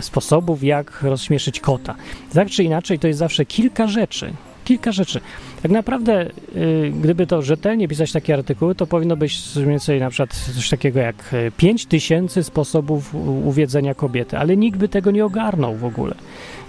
sposobów, 0.00 0.64
jak 0.64 1.02
rozśmieszyć 1.02 1.60
kota. 1.60 1.94
Tak 2.32 2.50
czy 2.50 2.64
inaczej, 2.64 2.98
to 2.98 3.06
jest 3.06 3.18
zawsze 3.18 3.44
kilka 3.44 3.86
rzeczy. 3.86 4.32
Kilka 4.64 4.92
rzeczy. 4.92 5.20
Tak 5.62 5.70
naprawdę, 5.70 6.26
y, 6.56 6.92
gdyby 7.00 7.26
to 7.26 7.42
rzetelnie 7.42 7.88
pisać 7.88 8.12
takie 8.12 8.34
artykuły, 8.34 8.74
to 8.74 8.86
powinno 8.86 9.16
być 9.16 9.56
mniej 9.56 9.68
więcej 9.68 10.00
na 10.00 10.10
przykład 10.10 10.34
coś 10.54 10.68
takiego 10.68 11.00
jak 11.00 11.34
5 11.56 11.86
tysięcy 11.86 12.44
sposobów 12.44 13.14
uwiedzenia 13.44 13.94
kobiety, 13.94 14.38
ale 14.38 14.56
nikt 14.56 14.78
by 14.78 14.88
tego 14.88 15.10
nie 15.10 15.24
ogarnął 15.24 15.76
w 15.76 15.84
ogóle. 15.84 16.14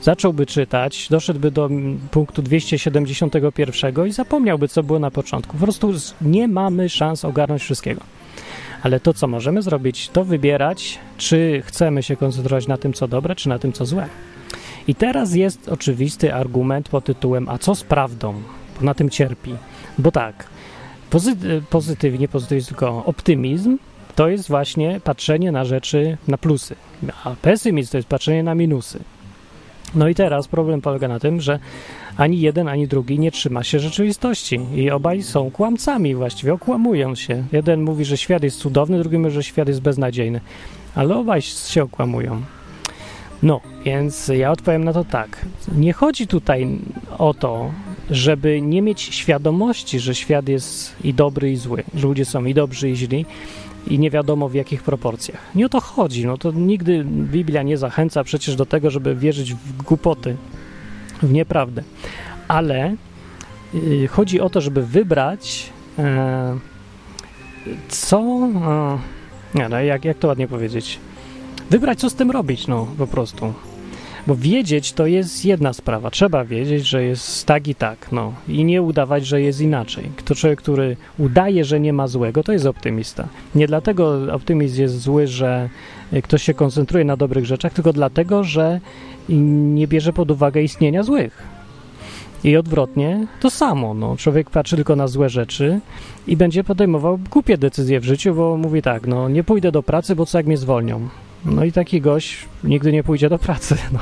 Zacząłby 0.02 0.46
czytać, 0.46 1.08
doszedłby 1.10 1.52
do 1.52 1.66
mm, 1.66 2.00
punktu 2.12 2.42
271 2.42 4.08
i 4.08 4.12
zapomniałby, 4.12 4.68
co 4.68 4.84
było 4.84 5.00
na 5.00 5.12
początku. 5.12 5.58
Po 5.58 5.64
prostu 5.64 5.94
nie 6.22 6.48
mamy 6.48 6.90
szans 6.90 7.26
ogarnąć 7.26 7.62
wszystkiego. 7.62 8.02
Ale 8.84 9.00
to, 9.00 9.14
co 9.14 9.28
możemy 9.28 9.62
zrobić, 9.62 10.10
to 10.10 10.24
wybierać, 10.24 11.00
czy 11.18 11.64
chcemy 11.66 12.04
się 12.04 12.16
koncentrować 12.16 12.68
na 12.68 12.78
tym, 12.78 12.94
co 12.94 13.08
dobre, 13.08 13.36
czy 13.36 13.50
na 13.50 13.60
tym, 13.60 13.74
co 13.74 13.86
złe. 13.86 14.08
I 14.88 14.96
teraz 14.96 15.34
jest 15.34 15.70
oczywisty 15.70 16.34
argument 16.34 16.90
pod 16.90 17.06
tytułem: 17.06 17.50
A 17.50 17.58
co 17.58 17.76
z 17.76 17.84
prawdą? 17.84 18.42
Bo 18.80 18.86
na 18.86 18.94
tym 18.94 19.10
cierpi. 19.10 19.56
Bo 19.98 20.12
tak, 20.12 20.48
pozy- 21.12 21.62
pozytywnie, 21.70 22.28
pozytywnie, 22.28 22.66
tylko 22.66 23.06
optymizm 23.06 23.78
to 24.16 24.28
jest 24.28 24.48
właśnie 24.48 25.02
patrzenie 25.04 25.52
na 25.52 25.66
rzeczy 25.66 26.18
na 26.28 26.38
plusy, 26.38 26.76
a 27.24 27.36
pesymizm 27.42 27.92
to 27.92 27.98
jest 27.98 28.10
patrzenie 28.10 28.44
na 28.44 28.56
minusy. 28.56 29.00
No 29.96 30.08
i 30.08 30.16
teraz 30.16 30.48
problem 30.48 30.82
polega 30.82 31.08
na 31.08 31.20
tym, 31.20 31.42
że 31.42 31.60
ani 32.18 32.42
jeden, 32.42 32.68
ani 32.68 32.88
drugi 32.88 33.20
nie 33.20 33.32
trzyma 33.32 33.64
się 33.64 33.80
rzeczywistości 33.80 34.60
i 34.76 34.92
obaj 34.92 35.24
są 35.24 35.52
kłamcami 35.52 36.16
właściwie, 36.16 36.54
okłamują 36.54 37.16
się. 37.16 37.44
Jeden 37.52 37.82
mówi, 37.82 38.06
że 38.06 38.18
świat 38.18 38.44
jest 38.44 38.60
cudowny, 38.60 39.00
drugi 39.00 39.18
mówi, 39.18 39.34
że 39.34 39.44
świat 39.44 39.68
jest 39.68 39.82
beznadziejny, 39.82 40.42
ale 40.96 41.16
obaj 41.16 41.42
się 41.42 41.84
okłamują. 41.84 42.42
No, 43.44 43.62
więc 43.86 44.28
ja 44.28 44.52
odpowiem 44.52 44.84
na 44.84 44.94
to 44.94 45.04
tak. 45.04 45.46
Nie 45.78 45.94
chodzi 45.94 46.28
tutaj 46.28 46.68
o 47.18 47.34
to, 47.34 47.72
żeby 48.10 48.62
nie 48.62 48.82
mieć 48.82 49.02
świadomości, 49.02 50.00
że 50.00 50.16
świat 50.16 50.50
jest 50.50 50.96
i 51.04 51.14
dobry, 51.14 51.52
i 51.52 51.56
zły, 51.56 51.84
że 51.96 52.08
ludzie 52.08 52.26
są 52.26 52.46
i 52.46 52.54
dobrzy, 52.54 52.90
i 52.90 52.96
źli, 52.96 53.26
i 53.88 54.00
nie 54.00 54.12
wiadomo 54.12 54.50
w 54.50 54.54
jakich 54.54 54.84
proporcjach. 54.84 55.56
Nie 55.56 55.66
o 55.66 55.70
to 55.70 55.82
chodzi. 55.82 56.26
No 56.26 56.38
to 56.38 56.52
nigdy 56.52 57.04
Biblia 57.06 57.64
nie 57.64 57.78
zachęca 57.78 58.24
przecież 58.24 58.56
do 58.56 58.66
tego, 58.66 58.90
żeby 58.90 59.16
wierzyć 59.16 59.54
w 59.54 59.84
głupoty, 59.84 60.36
w 61.24 61.32
nieprawdę. 61.34 61.84
Ale 62.48 62.96
y, 63.76 64.08
chodzi 64.08 64.40
o 64.40 64.50
to, 64.50 64.62
żeby 64.62 64.86
wybrać, 64.86 65.70
e, 66.00 66.58
co. 67.88 68.20
E, 68.66 68.98
nie, 69.56 69.70
no, 69.70 69.82
jak, 69.82 70.06
jak 70.06 70.18
to 70.18 70.28
ładnie 70.28 70.48
powiedzieć? 70.48 71.00
Wybrać, 71.70 72.00
co 72.00 72.10
z 72.10 72.16
tym 72.16 72.32
robić, 72.32 72.68
no 72.68 72.88
po 72.98 73.08
prostu. 73.08 73.54
Bo 74.28 74.36
wiedzieć 74.36 74.94
to 74.94 75.08
jest 75.08 75.46
jedna 75.46 75.74
sprawa. 75.74 76.12
Trzeba 76.12 76.46
wiedzieć, 76.46 76.88
że 76.88 77.04
jest 77.04 77.46
tak 77.46 77.68
i 77.68 77.76
tak, 77.76 78.12
no. 78.12 78.34
I 78.48 78.66
nie 78.66 78.82
udawać, 78.82 79.26
że 79.26 79.42
jest 79.42 79.62
inaczej. 79.62 80.12
Kto 80.16 80.36
człowiek, 80.36 80.62
który 80.62 80.98
udaje, 81.18 81.66
że 81.66 81.80
nie 81.80 81.94
ma 81.94 82.08
złego, 82.08 82.44
to 82.44 82.52
jest 82.52 82.66
optymista. 82.66 83.28
Nie 83.56 83.68
dlatego 83.68 84.34
optymizm 84.34 84.82
jest 84.82 85.00
zły, 85.00 85.28
że 85.28 85.70
ktoś 86.24 86.44
się 86.44 86.54
koncentruje 86.54 87.06
na 87.06 87.18
dobrych 87.18 87.46
rzeczach, 87.46 87.74
tylko 87.74 87.94
dlatego, 87.94 88.44
że 88.44 88.80
nie 89.30 89.88
bierze 89.88 90.14
pod 90.14 90.32
uwagę 90.32 90.62
istnienia 90.62 91.04
złych. 91.04 91.44
I 92.44 92.58
odwrotnie 92.58 93.28
to 93.40 93.50
samo. 93.50 93.94
No. 93.94 94.18
Człowiek 94.18 94.50
patrzy 94.50 94.76
tylko 94.76 94.96
na 94.96 95.08
złe 95.08 95.30
rzeczy 95.30 95.80
i 96.28 96.38
będzie 96.38 96.64
podejmował 96.64 97.20
głupie 97.32 97.58
decyzje 97.58 98.00
w 98.00 98.04
życiu, 98.04 98.36
bo 98.36 98.58
mówi 98.58 98.82
tak, 98.82 99.08
no 99.08 99.30
nie 99.30 99.44
pójdę 99.44 99.72
do 99.72 99.84
pracy, 99.84 100.16
bo 100.16 100.26
co 100.26 100.38
jak 100.38 100.48
mnie 100.48 100.58
zwolnią? 100.58 101.10
No 101.46 101.66
i 101.66 101.72
taki 101.72 102.02
gość 102.02 102.46
nigdy 102.64 102.92
nie 102.92 103.04
pójdzie 103.04 103.30
do 103.30 103.40
pracy. 103.40 103.76
No. 103.94 104.00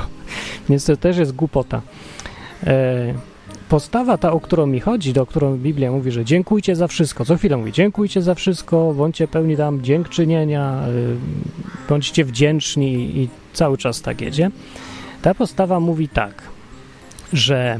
Więc 0.68 0.84
to 0.84 0.96
też 0.96 1.16
jest 1.16 1.32
głupota. 1.32 1.82
E, 2.66 3.14
postawa 3.68 4.18
ta, 4.18 4.32
o 4.32 4.40
którą 4.40 4.66
mi 4.66 4.80
chodzi, 4.80 5.12
do 5.12 5.26
którą 5.26 5.56
Biblia 5.56 5.90
mówi, 5.90 6.10
że 6.10 6.24
dziękujcie 6.24 6.76
za 6.76 6.88
wszystko. 6.88 7.24
Co 7.24 7.36
chwilę 7.36 7.56
mówi, 7.56 7.72
dziękujcie 7.72 8.22
za 8.22 8.34
wszystko, 8.34 8.94
bądźcie 8.96 9.28
pełni 9.28 9.56
tam 9.56 9.82
dziękczynienia, 9.82 10.84
y, 10.88 11.16
bądźcie 11.88 12.24
wdzięczni 12.24 13.18
i 13.18 13.28
cały 13.52 13.78
czas 13.78 14.02
tak 14.02 14.20
jedzie. 14.20 14.50
Ta 15.24 15.34
postawa 15.34 15.80
mówi 15.80 16.08
tak, 16.08 16.42
że 17.32 17.78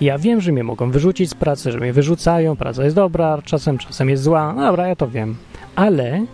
ja 0.00 0.18
wiem, 0.18 0.40
że 0.40 0.52
mnie 0.52 0.64
mogą 0.64 0.90
wyrzucić 0.90 1.30
z 1.30 1.34
pracy, 1.34 1.72
że 1.72 1.78
mnie 1.78 1.92
wyrzucają, 1.92 2.56
praca 2.56 2.84
jest 2.84 2.96
dobra, 2.96 3.42
czasem, 3.44 3.78
czasem 3.78 4.10
jest 4.10 4.22
zła, 4.22 4.52
no 4.56 4.62
dobra, 4.62 4.88
ja 4.88 4.96
to 4.96 5.08
wiem, 5.08 5.36
ale 5.76 6.26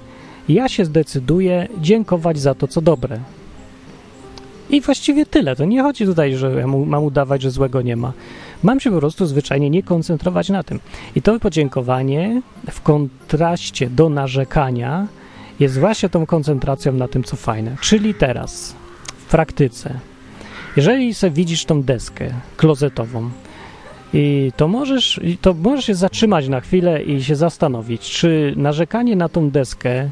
ja 0.49 0.69
się 0.69 0.85
zdecyduję 0.85 1.69
dziękować 1.81 2.39
za 2.39 2.55
to, 2.55 2.69
co 2.69 2.81
dobre. 2.81 3.19
I 4.71 4.81
właściwie 4.81 5.27
tyle. 5.27 5.57
To 5.57 5.65
nie 5.65 5.83
chodzi 5.83 6.07
tutaj, 6.07 6.37
że 6.37 6.53
ja 6.53 6.67
mam 6.67 7.05
udawać, 7.05 7.43
że 7.43 7.51
złego 7.51 7.83
nie 7.83 7.97
ma. 7.97 8.13
Mam 8.63 8.81
się 8.81 8.91
po 8.91 8.99
prostu 8.99 9.27
zwyczajnie 9.27 9.71
nie 9.71 9.83
koncentrować 9.83 10.49
na 10.49 10.63
tym. 10.63 10.81
I 11.17 11.23
to 11.23 11.41
podziękowanie 11.41 12.43
w 12.71 12.83
kontraście 12.83 13.91
do 13.91 14.09
narzekania 14.09 15.07
jest 15.61 15.79
właśnie 15.79 16.09
tą 16.09 16.27
koncentracją 16.27 16.93
na 16.93 17.09
tym, 17.09 17.25
co 17.25 17.37
fajne. 17.37 17.77
Czyli 17.81 18.15
teraz, 18.15 18.75
w 19.17 19.31
praktyce, 19.31 20.01
jeżeli 20.77 21.15
sobie 21.15 21.33
widzisz 21.33 21.65
tą 21.65 21.83
deskę 21.83 22.31
klozetową, 22.57 23.31
i 24.17 24.53
to 24.57 24.69
możesz, 24.69 25.21
to 25.41 25.55
możesz 25.55 25.85
się 25.85 25.95
zatrzymać 25.95 26.49
na 26.49 26.61
chwilę 26.61 27.03
i 27.03 27.25
się 27.25 27.37
zastanowić, 27.37 28.11
czy 28.11 28.55
narzekanie 28.57 29.17
na 29.17 29.29
tą 29.29 29.51
deskę 29.51 30.11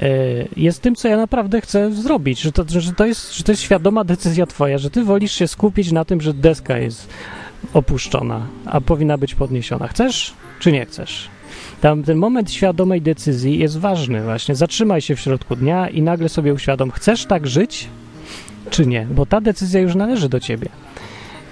E, 0.00 0.08
jest 0.56 0.82
tym, 0.82 0.94
co 0.94 1.08
ja 1.08 1.16
naprawdę 1.16 1.60
chcę 1.60 1.92
zrobić, 1.92 2.40
że 2.40 2.52
to, 2.52 2.64
że, 2.68 2.92
to 2.92 3.06
jest, 3.06 3.36
że 3.36 3.44
to 3.44 3.52
jest 3.52 3.62
świadoma 3.62 4.04
decyzja 4.04 4.46
twoja, 4.46 4.78
że 4.78 4.90
ty 4.90 5.04
wolisz 5.04 5.32
się 5.32 5.48
skupić 5.48 5.92
na 5.92 6.04
tym, 6.04 6.20
że 6.20 6.34
deska 6.34 6.78
jest 6.78 7.08
opuszczona, 7.74 8.46
a 8.66 8.80
powinna 8.80 9.18
być 9.18 9.34
podniesiona. 9.34 9.88
Chcesz, 9.88 10.34
czy 10.60 10.72
nie 10.72 10.86
chcesz? 10.86 11.28
Tam 11.80 12.02
ten 12.02 12.18
moment 12.18 12.52
świadomej 12.52 13.02
decyzji 13.02 13.58
jest 13.58 13.78
ważny 13.78 14.22
właśnie. 14.22 14.54
Zatrzymaj 14.54 15.00
się 15.00 15.16
w 15.16 15.20
środku 15.20 15.56
dnia 15.56 15.88
i 15.88 16.02
nagle 16.02 16.28
sobie 16.28 16.54
uświadom, 16.54 16.90
chcesz 16.90 17.26
tak 17.26 17.46
żyć, 17.46 17.88
czy 18.70 18.86
nie? 18.86 19.06
Bo 19.10 19.26
ta 19.26 19.40
decyzja 19.40 19.80
już 19.80 19.94
należy 19.94 20.28
do 20.28 20.40
ciebie. 20.40 20.68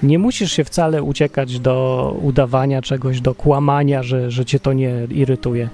Nie 0.03 0.19
musisz 0.19 0.53
się 0.53 0.65
wcale 0.65 1.03
uciekać 1.03 1.61
do 1.61 2.17
udawania 2.23 2.83
czegoś, 2.83 3.21
do 3.21 3.35
kłamania, 3.35 4.03
że, 4.03 4.31
że 4.31 4.45
cię 4.45 4.61
to 4.61 4.73
nie 4.73 5.07
irytuje. 5.11 5.69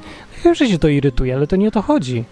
Wiem, 0.45 0.55
że 0.55 0.69
cię 0.69 0.79
to 0.79 0.89
irytuje, 0.89 1.35
ale 1.35 1.47
to 1.47 1.57
nie 1.57 1.69
o 1.69 1.71
to 1.71 1.83
chodzi. 1.83 2.25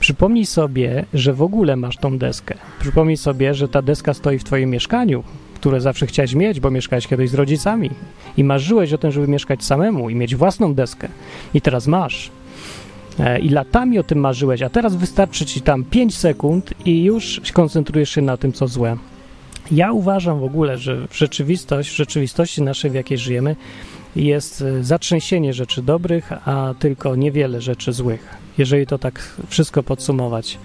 Przypomnij 0.00 0.46
sobie, 0.46 1.04
że 1.14 1.32
w 1.32 1.42
ogóle 1.42 1.76
masz 1.76 1.96
tą 1.96 2.18
deskę. 2.18 2.54
Przypomnij 2.80 3.16
sobie, 3.16 3.54
że 3.54 3.68
ta 3.68 3.82
deska 3.82 4.14
stoi 4.14 4.38
w 4.38 4.44
twoim 4.44 4.70
mieszkaniu, 4.70 5.24
które 5.54 5.80
zawsze 5.80 6.06
chciałeś 6.06 6.34
mieć, 6.34 6.60
bo 6.60 6.70
mieszkałeś 6.70 7.06
kiedyś 7.06 7.30
z 7.30 7.34
rodzicami 7.34 7.90
i 8.36 8.44
marzyłeś 8.44 8.92
o 8.92 8.98
tym, 8.98 9.12
żeby 9.12 9.28
mieszkać 9.28 9.64
samemu 9.64 10.10
i 10.10 10.14
mieć 10.14 10.36
własną 10.36 10.74
deskę. 10.74 11.08
I 11.54 11.60
teraz 11.60 11.86
masz. 11.86 12.30
E, 13.18 13.40
I 13.40 13.48
latami 13.48 13.98
o 13.98 14.02
tym 14.02 14.18
marzyłeś, 14.18 14.62
a 14.62 14.68
teraz 14.68 14.96
wystarczy 14.96 15.46
ci 15.46 15.60
tam 15.60 15.84
5 15.84 16.16
sekund 16.16 16.74
i 16.84 17.04
już 17.04 17.40
koncentrujesz 17.52 18.10
się 18.10 18.22
na 18.22 18.36
tym, 18.36 18.52
co 18.52 18.68
złe. 18.68 18.96
Ja 19.70 19.92
uważam 19.92 20.40
w 20.40 20.44
ogóle, 20.44 20.78
że 20.78 21.08
w 21.08 21.16
rzeczywistość, 21.16 21.90
w 21.90 21.96
rzeczywistości 21.96 22.62
naszej, 22.62 22.90
w 22.90 22.94
jakiej 22.94 23.18
żyjemy, 23.18 23.56
jest 24.16 24.62
e, 24.62 24.84
zatrzęsienie 24.84 25.54
rzeczy 25.54 25.82
dobrych, 25.82 26.32
a 26.48 26.74
tylko 26.78 27.16
niewiele 27.16 27.60
rzeczy 27.60 27.92
złych 27.92 28.44
jeżeli 28.58 28.86
to 28.86 28.98
tak 28.98 29.36
wszystko 29.48 29.82
podsumować. 29.82 30.58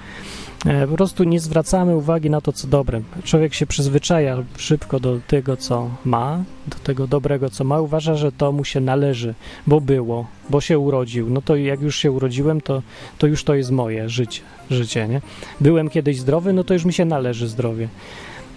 E, 0.66 0.88
po 0.88 0.96
prostu 0.96 1.24
nie 1.24 1.40
zwracamy 1.40 1.96
uwagi 1.96 2.30
na 2.30 2.42
to, 2.42 2.54
co 2.54 2.68
dobre. 2.68 3.02
Człowiek 3.24 3.54
się 3.54 3.66
przyzwyczaja 3.66 4.38
szybko 4.58 5.00
do 5.00 5.20
tego, 5.28 5.58
co 5.58 5.90
ma, 6.06 6.44
do 6.68 6.78
tego 6.84 7.08
dobrego, 7.08 7.50
co 7.50 7.64
ma. 7.64 7.82
Uważa, 7.82 8.16
że 8.16 8.32
to 8.32 8.52
mu 8.52 8.64
się 8.64 8.80
należy, 8.80 9.34
bo 9.68 9.82
było, 9.82 10.28
bo 10.50 10.62
się 10.62 10.80
urodził. 10.80 11.30
No 11.30 11.42
to 11.42 11.56
jak 11.56 11.82
już 11.82 11.96
się 11.96 12.12
urodziłem, 12.12 12.62
to, 12.62 12.82
to 13.18 13.28
już 13.28 13.44
to 13.44 13.56
jest 13.56 13.72
moje 13.72 14.10
życie, 14.10 14.42
życie, 14.72 15.08
nie? 15.08 15.22
Byłem 15.62 15.90
kiedyś 15.90 16.20
zdrowy, 16.20 16.54
no 16.54 16.64
to 16.64 16.74
już 16.74 16.86
mi 16.86 16.94
się 16.94 17.06
należy 17.06 17.48
zdrowie 17.48 17.88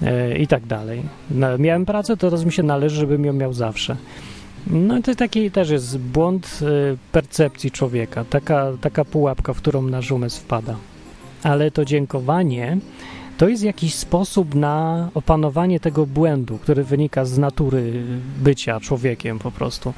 e, 0.02 0.38
i 0.38 0.46
tak 0.46 0.66
dalej. 0.66 1.02
miałem 1.58 1.86
pracę, 1.86 2.16
to 2.16 2.30
teraz 2.30 2.44
mi 2.44 2.52
się 2.52 2.62
należy, 2.62 2.96
żebym 2.96 3.24
ją 3.24 3.32
miał 3.32 3.52
zawsze. 3.52 3.96
No 4.66 5.02
to 5.02 5.14
taki 5.14 5.50
też 5.50 5.70
jest 5.70 5.98
błąd 5.98 6.58
y, 6.62 6.98
percepcji 7.12 7.70
człowieka, 7.70 8.24
taka, 8.24 8.72
taka 8.80 9.04
pułapka, 9.04 9.52
w 9.52 9.56
którą 9.56 9.82
nasz 9.82 10.10
umysł 10.10 10.40
wpada. 10.40 10.76
Ale 11.42 11.70
to 11.70 11.84
dziękowanie 11.84 12.78
to 13.38 13.48
jest 13.48 13.62
jakiś 13.62 13.94
sposób 13.94 14.54
na 14.54 15.08
opanowanie 15.14 15.80
tego 15.80 16.06
błędu, 16.06 16.58
który 16.58 16.84
wynika 16.84 17.24
z 17.24 17.38
natury 17.38 17.92
bycia 18.42 18.80
człowiekiem 18.80 19.38
po 19.38 19.50
prostu. 19.50 19.92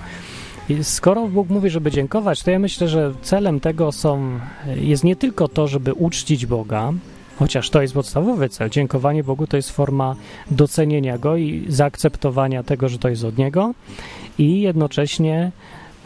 I 0.68 0.84
skoro 0.84 1.28
Bóg 1.28 1.48
mówi, 1.48 1.70
żeby 1.70 1.90
dziękować, 1.90 2.42
to 2.42 2.50
ja 2.50 2.58
myślę, 2.58 2.88
że 2.88 3.12
celem 3.22 3.60
tego 3.60 3.92
są, 3.92 4.40
jest 4.76 5.04
nie 5.04 5.16
tylko 5.16 5.48
to, 5.48 5.68
żeby 5.68 5.92
uczcić 5.92 6.46
Boga, 6.46 6.92
chociaż 7.38 7.70
to 7.70 7.82
jest 7.82 7.94
podstawowy 7.94 8.48
cel. 8.48 8.70
Dziękowanie 8.70 9.24
Bogu 9.24 9.46
to 9.46 9.56
jest 9.56 9.70
forma 9.70 10.16
docenienia 10.50 11.18
Go 11.18 11.36
i 11.36 11.64
zaakceptowania 11.68 12.62
tego, 12.62 12.88
że 12.88 12.98
to 12.98 13.08
jest 13.08 13.24
od 13.24 13.38
Niego 13.38 13.74
i 14.38 14.60
jednocześnie 14.60 15.52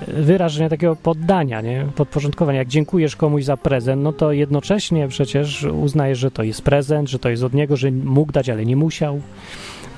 wyrażenia 0.07 0.69
takiego 0.69 0.97
poddania, 0.97 1.61
nie? 1.61 1.87
podporządkowania. 1.97 2.59
Jak 2.59 2.69
dziękujesz 2.69 3.17
komuś 3.17 3.45
za 3.45 3.57
prezent, 3.57 4.03
no 4.03 4.13
to 4.13 4.33
jednocześnie 4.33 5.09
przecież 5.09 5.65
uznajesz, 5.65 6.19
że 6.19 6.31
to 6.31 6.43
jest 6.43 6.63
prezent, 6.63 7.09
że 7.11 7.19
to 7.19 7.29
jest 7.29 7.43
od 7.43 7.55
niego, 7.55 7.77
że 7.77 7.91
mógł 7.91 8.33
dać, 8.33 8.49
ale 8.49 8.67
nie 8.67 8.77
musiał. 8.77 9.21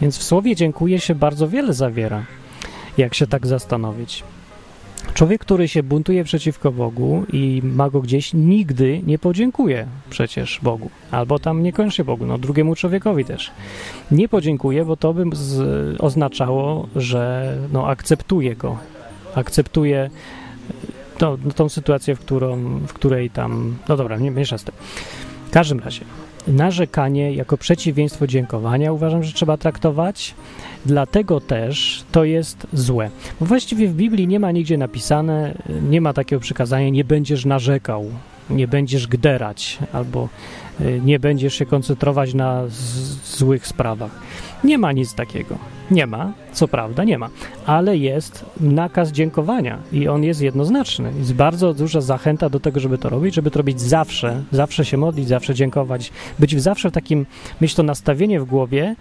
Więc 0.00 0.19
w 0.19 0.23
słowie 0.23 0.57
dziękuję 0.57 1.00
się 1.00 1.14
bardzo 1.14 1.49
wiele 1.49 1.73
zawiera, 1.73 2.25
jak 2.99 3.14
się 3.14 3.26
tak 3.26 3.47
zastanowić. 3.47 4.25
Człowiek, 5.14 5.40
który 5.40 5.69
się 5.69 5.83
buntuje 5.83 6.25
przeciwko 6.25 6.73
Bogu 6.73 7.25
i 7.33 7.61
ma 7.64 7.90
go 7.90 8.00
gdzieś, 8.00 8.35
nigdy 8.35 9.02
nie 9.07 9.19
podziękuje 9.19 9.87
przecież 10.11 10.61
Bogu. 10.62 10.90
Albo 11.11 11.38
tam 11.38 11.62
niekoniecznie 11.62 12.04
Bogu, 12.04 12.26
no 12.26 12.38
drugiemu 12.38 12.75
człowiekowi 12.75 13.25
też. 13.25 13.50
Nie 14.11 14.28
podziękuje, 14.28 14.85
bo 14.85 14.97
to 14.97 15.14
by 15.14 15.25
z, 15.33 15.61
oznaczało, 16.00 16.88
że 16.97 17.54
no, 17.73 17.87
akceptuje 17.87 18.57
go. 18.57 18.78
Akceptuje 19.34 20.10
to, 21.18 21.38
no, 21.44 21.50
tą 21.52 21.68
sytuację, 21.68 22.14
w, 22.16 22.20
którą, 22.20 22.56
w 22.87 22.92
której 22.92 23.30
tam... 23.30 23.76
No 23.88 23.96
dobra, 23.96 24.16
nie 24.16 24.30
miesza 24.30 24.58
z 24.58 24.64
tym. 24.64 24.75
W 25.49 25.50
każdym 25.50 25.80
razie, 25.80 26.04
narzekanie 26.49 27.32
jako 27.32 27.56
przeciwieństwo 27.56 28.26
dziękowania 28.26 28.92
uważam, 28.92 29.25
że 29.25 29.32
trzeba 29.32 29.56
traktować. 29.56 30.34
Dlatego 30.87 31.40
też 31.40 32.04
to 32.12 32.25
jest 32.25 32.66
złe. 32.72 33.10
Bo 33.40 33.46
właściwie 33.46 33.88
w 33.88 33.94
Biblii 33.94 34.28
nie 34.28 34.40
ma 34.40 34.52
nigdzie 34.52 34.78
napisane, 34.78 35.54
nie 35.88 36.00
ma 36.00 36.12
takiego 36.12 36.40
przykazania, 36.40 36.88
nie 36.88 37.04
będziesz 37.04 37.44
narzekał. 37.44 38.10
nie 38.50 38.68
będziesz 38.68 39.06
gderać 39.06 39.78
albo 39.92 40.28
nie 41.04 41.18
będziesz 41.18 41.54
się 41.54 41.66
koncentrować 41.66 42.34
na 42.34 42.62
złych 43.25 43.66
sprawach. 43.66 44.10
Nie 44.64 44.78
ma 44.78 44.92
nic 44.92 45.14
takiego. 45.14 45.58
Nie 45.90 46.06
ma, 46.06 46.32
co 46.52 46.68
prawda, 46.68 47.04
nie 47.04 47.18
ma, 47.18 47.28
ale 47.66 47.96
jest 47.96 48.44
nakaz 48.60 49.12
dziękowania 49.12 49.78
i 49.92 50.08
on 50.08 50.25
jest 50.25 50.40
jednoznaczny. 50.40 51.12
Jest 51.18 51.34
bardzo 51.34 51.75
duża 51.75 52.00
zachęta 52.00 52.49
do 52.49 52.60
tego, 52.60 52.80
żeby 52.80 52.99
to 52.99 53.08
robić, 53.08 53.34
żeby 53.34 53.50
to 53.50 53.58
robić 53.58 53.80
zawsze, 53.80 54.42
zawsze 54.52 54.84
się 54.84 54.96
modlić, 54.96 55.28
zawsze 55.28 55.54
dziękować, 55.54 56.12
być 56.38 56.62
zawsze 56.62 56.90
w 56.90 56.92
takim, 56.92 57.26
mieć 57.60 57.75
to 57.75 57.82
nastawienie 57.82 58.40
w 58.40 58.44
głowie 58.44 58.96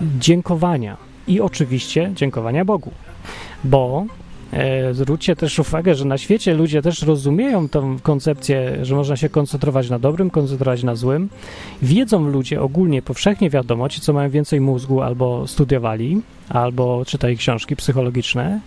dziękowania 0.00 0.96
i 1.28 1.40
oczywiście 1.40 2.12
dziękowania 2.14 2.64
Bogu, 2.64 2.90
bo 3.64 4.04
zwróćcie 4.92 5.36
też 5.36 5.58
uwagę, 5.58 5.94
że 5.94 6.04
na 6.04 6.18
świecie 6.18 6.54
ludzie 6.54 6.82
też 6.82 7.02
rozumieją 7.02 7.68
tą 7.68 7.98
koncepcję, 7.98 8.78
że 8.82 8.94
można 8.94 9.16
się 9.16 9.28
koncentrować 9.28 9.90
na 9.90 9.98
dobrym, 9.98 10.30
koncentrować 10.30 10.82
na 10.82 10.94
złym. 10.94 11.28
Wiedzą 11.82 12.28
ludzie 12.28 12.62
ogólnie, 12.62 13.02
powszechnie 13.02 13.50
wiadomo, 13.50 13.88
ci 13.88 14.00
co 14.00 14.12
mają 14.12 14.30
więcej 14.30 14.60
mózgu 14.60 15.02
albo 15.02 15.46
studiowali, 15.46 16.22
albo 16.48 17.04
czytali 17.06 17.36
książki 17.36 17.76
psychologiczne, 17.76 18.60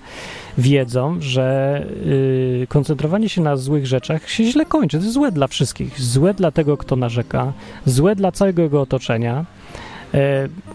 wiedzą, 0.57 1.17
że 1.19 1.85
y, 2.63 2.67
koncentrowanie 2.69 3.29
się 3.29 3.41
na 3.41 3.57
złych 3.57 3.87
rzeczach 3.87 4.29
się 4.29 4.43
źle 4.43 4.65
kończy. 4.65 4.97
To 4.97 5.03
jest 5.03 5.13
złe 5.13 5.31
dla 5.31 5.47
wszystkich. 5.47 6.01
Złe 6.01 6.33
dla 6.33 6.51
tego, 6.51 6.77
kto 6.77 6.95
narzeka, 6.95 7.53
złe 7.85 8.15
dla 8.15 8.31
całego 8.31 8.61
jego 8.61 8.81
otoczenia 8.81 9.39
e, 9.39 9.88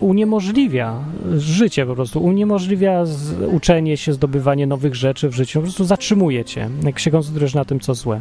uniemożliwia 0.00 0.94
życie 1.36 1.86
po 1.86 1.94
prostu, 1.94 2.24
uniemożliwia 2.24 3.04
uczenie 3.52 3.96
się, 3.96 4.12
zdobywanie 4.12 4.66
nowych 4.66 4.94
rzeczy 4.94 5.28
w 5.28 5.34
życiu, 5.34 5.58
po 5.58 5.62
prostu 5.62 5.84
zatrzymuje 5.84 6.44
cię, 6.44 6.68
jak 6.84 6.98
się 6.98 7.10
koncentrujesz 7.10 7.54
na 7.54 7.64
tym, 7.64 7.80
co 7.80 7.94
złe. 7.94 8.20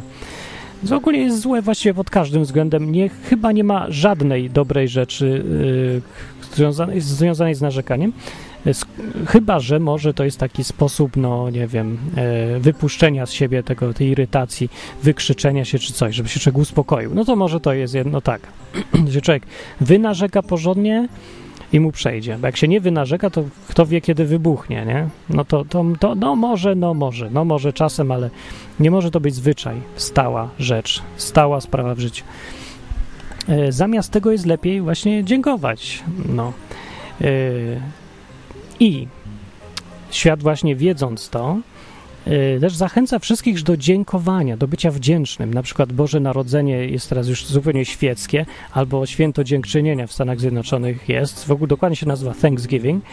Więc 0.82 0.92
ogólnie 0.92 1.20
jest 1.20 1.40
złe 1.40 1.62
właściwie 1.62 1.94
pod 1.94 2.10
każdym 2.10 2.42
względem. 2.42 2.92
Nie, 2.92 3.08
chyba 3.08 3.52
nie 3.52 3.64
ma 3.64 3.86
żadnej 3.88 4.50
dobrej 4.50 4.88
rzeczy 4.88 5.44
yy, 6.42 6.54
związanej, 6.54 7.00
związanej 7.00 7.54
z 7.54 7.60
narzekaniem. 7.60 8.12
Chyba, 9.26 9.60
że 9.60 9.80
może 9.80 10.14
to 10.14 10.24
jest 10.24 10.38
taki 10.38 10.64
sposób, 10.64 11.16
no 11.16 11.50
nie 11.50 11.66
wiem, 11.66 11.98
e, 12.16 12.60
wypuszczenia 12.60 13.26
z 13.26 13.32
siebie 13.32 13.62
tego, 13.62 13.94
tej 13.94 14.08
irytacji, 14.08 14.70
wykrzyczenia 15.02 15.64
się 15.64 15.78
czy 15.78 15.92
coś, 15.92 16.14
żeby 16.14 16.28
się 16.28 16.40
człowiek 16.40 16.58
uspokoił. 16.58 17.14
No 17.14 17.24
to 17.24 17.36
może 17.36 17.60
to 17.60 17.72
jest 17.72 17.94
jedno 17.94 18.20
tak, 18.20 18.40
że 19.12 19.20
człowiek 19.20 19.42
wynarzeka 19.80 20.42
porządnie 20.42 21.08
i 21.72 21.80
mu 21.80 21.92
przejdzie. 21.92 22.38
Bo 22.38 22.46
jak 22.46 22.56
się 22.56 22.68
nie 22.68 22.80
wynarzeka, 22.80 23.30
to 23.30 23.44
kto 23.68 23.86
wie, 23.86 24.00
kiedy 24.00 24.24
wybuchnie, 24.24 24.84
nie? 24.86 25.08
No 25.30 25.44
to, 25.44 25.64
to, 25.64 25.84
to 26.00 26.14
no 26.14 26.36
może, 26.36 26.74
no 26.74 26.94
może, 26.94 27.30
no 27.30 27.44
może 27.44 27.72
czasem, 27.72 28.12
ale 28.12 28.30
nie 28.80 28.90
może 28.90 29.10
to 29.10 29.20
być 29.20 29.34
zwyczaj, 29.34 29.76
stała 29.96 30.50
rzecz, 30.58 31.02
stała 31.16 31.60
sprawa 31.60 31.94
w 31.94 31.98
życiu. 31.98 32.24
E, 33.48 33.72
Zamiast 33.72 34.12
tego 34.12 34.32
jest 34.32 34.46
lepiej 34.46 34.80
właśnie 34.80 35.24
dziękować. 35.24 36.02
No. 36.28 36.52
I 38.80 39.06
świat 40.10 40.42
właśnie 40.42 40.76
wiedząc 40.76 41.28
to, 41.28 41.58
e, 42.26 42.60
też 42.60 42.76
zachęca 42.76 43.18
wszystkich 43.18 43.62
do 43.62 43.76
dziękowania, 43.76 44.56
do 44.56 44.68
bycia 44.68 44.90
wdzięcznym. 44.90 45.54
Na 45.54 45.62
przykład 45.62 45.92
Boże 45.92 46.20
Narodzenie 46.20 46.86
jest 46.86 47.08
teraz 47.08 47.28
już 47.28 47.46
zupełnie 47.46 47.84
świeckie, 47.84 48.46
albo 48.72 49.06
Święto 49.06 49.44
Dziękczynienia 49.44 50.06
w 50.06 50.12
Stanach 50.12 50.40
Zjednoczonych 50.40 51.08
jest, 51.08 51.44
w 51.44 51.50
ogóle 51.50 51.68
dokładnie 51.68 51.96
się 51.96 52.06
nazywa 52.06 52.34
Thanksgiving. 52.34 53.04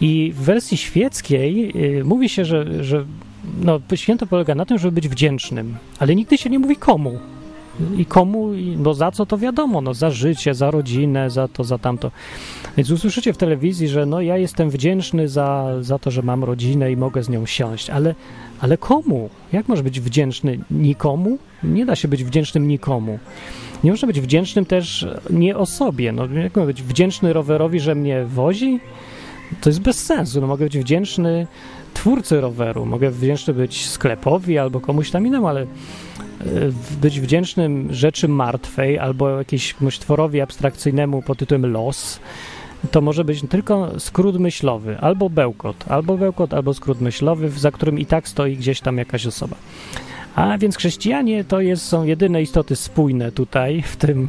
I 0.00 0.32
w 0.36 0.42
wersji 0.42 0.76
świeckiej 0.76 1.72
y, 1.98 2.04
mówi 2.04 2.28
się, 2.28 2.44
że, 2.44 2.84
że 2.84 3.04
no, 3.60 3.80
święto 3.94 4.26
polega 4.26 4.54
na 4.54 4.66
tym, 4.66 4.78
żeby 4.78 4.92
być 4.92 5.08
wdzięcznym, 5.08 5.76
ale 5.98 6.14
nigdy 6.14 6.38
się 6.38 6.50
nie 6.50 6.58
mówi 6.58 6.76
komu. 6.76 7.18
I 7.96 8.06
komu, 8.06 8.50
bo 8.76 8.94
za 8.94 9.10
co 9.10 9.26
to 9.26 9.38
wiadomo, 9.38 9.80
no 9.80 9.94
za 9.94 10.10
życie, 10.10 10.54
za 10.54 10.70
rodzinę, 10.70 11.30
za 11.30 11.48
to, 11.48 11.64
za 11.64 11.78
tamto. 11.78 12.10
Więc 12.76 12.90
usłyszycie 12.90 13.32
w 13.32 13.36
telewizji, 13.36 13.88
że 13.88 14.06
no 14.06 14.20
ja 14.20 14.36
jestem 14.36 14.70
wdzięczny 14.70 15.28
za, 15.28 15.66
za 15.80 15.98
to, 15.98 16.10
że 16.10 16.22
mam 16.22 16.44
rodzinę 16.44 16.92
i 16.92 16.96
mogę 16.96 17.22
z 17.22 17.28
nią 17.28 17.46
siąść, 17.46 17.90
ale, 17.90 18.14
ale 18.60 18.78
komu? 18.78 19.30
Jak 19.52 19.68
może 19.68 19.82
być 19.82 20.00
wdzięczny 20.00 20.58
nikomu? 20.70 21.38
Nie 21.64 21.86
da 21.86 21.96
się 21.96 22.08
być 22.08 22.24
wdzięcznym 22.24 22.68
nikomu. 22.68 23.18
Nie 23.84 23.90
można 23.90 24.06
być 24.06 24.20
wdzięcznym 24.20 24.64
też 24.64 25.06
nie 25.30 25.56
osobie. 25.56 26.12
No, 26.12 26.26
jak 26.26 26.56
mogę 26.56 26.66
być 26.66 26.82
wdzięczny 26.82 27.32
rowerowi, 27.32 27.80
że 27.80 27.94
mnie 27.94 28.24
wozi? 28.24 28.80
To 29.60 29.70
jest 29.70 29.80
bez 29.80 30.04
sensu. 30.04 30.40
No, 30.40 30.46
mogę 30.46 30.64
być 30.64 30.78
wdzięczny 30.78 31.46
twórcy 32.06 32.40
roweru, 32.40 32.86
mogę 32.86 33.10
wdzięczny 33.10 33.54
być 33.54 33.86
sklepowi 33.86 34.58
albo 34.58 34.80
komuś 34.80 35.10
tam 35.10 35.26
innemu, 35.26 35.48
ale 35.48 35.62
e, 35.62 35.66
być 37.00 37.20
wdzięcznym 37.20 37.94
rzeczy 37.94 38.28
martwej 38.28 38.98
albo 38.98 39.38
jakiemuś 39.38 39.98
tworowi 39.98 40.40
abstrakcyjnemu 40.40 41.22
pod 41.22 41.38
tytułem 41.38 41.72
los, 41.72 42.20
to 42.90 43.00
może 43.00 43.24
być 43.24 43.42
tylko 43.48 44.00
skrót 44.00 44.38
myślowy, 44.38 44.98
albo 45.00 45.30
bełkot, 45.30 45.84
albo 45.88 46.18
bełkot, 46.18 46.54
albo 46.54 46.74
skrót 46.74 47.00
myślowy, 47.00 47.50
za 47.50 47.70
którym 47.70 47.98
i 47.98 48.06
tak 48.06 48.28
stoi 48.28 48.56
gdzieś 48.56 48.80
tam 48.80 48.98
jakaś 48.98 49.26
osoba. 49.26 49.56
A 50.34 50.58
więc 50.58 50.76
chrześcijanie 50.76 51.44
to 51.44 51.60
jest, 51.60 51.84
są 51.84 52.04
jedyne 52.04 52.42
istoty 52.42 52.76
spójne 52.76 53.32
tutaj 53.32 53.82
w 53.82 53.96
tym, 53.96 54.28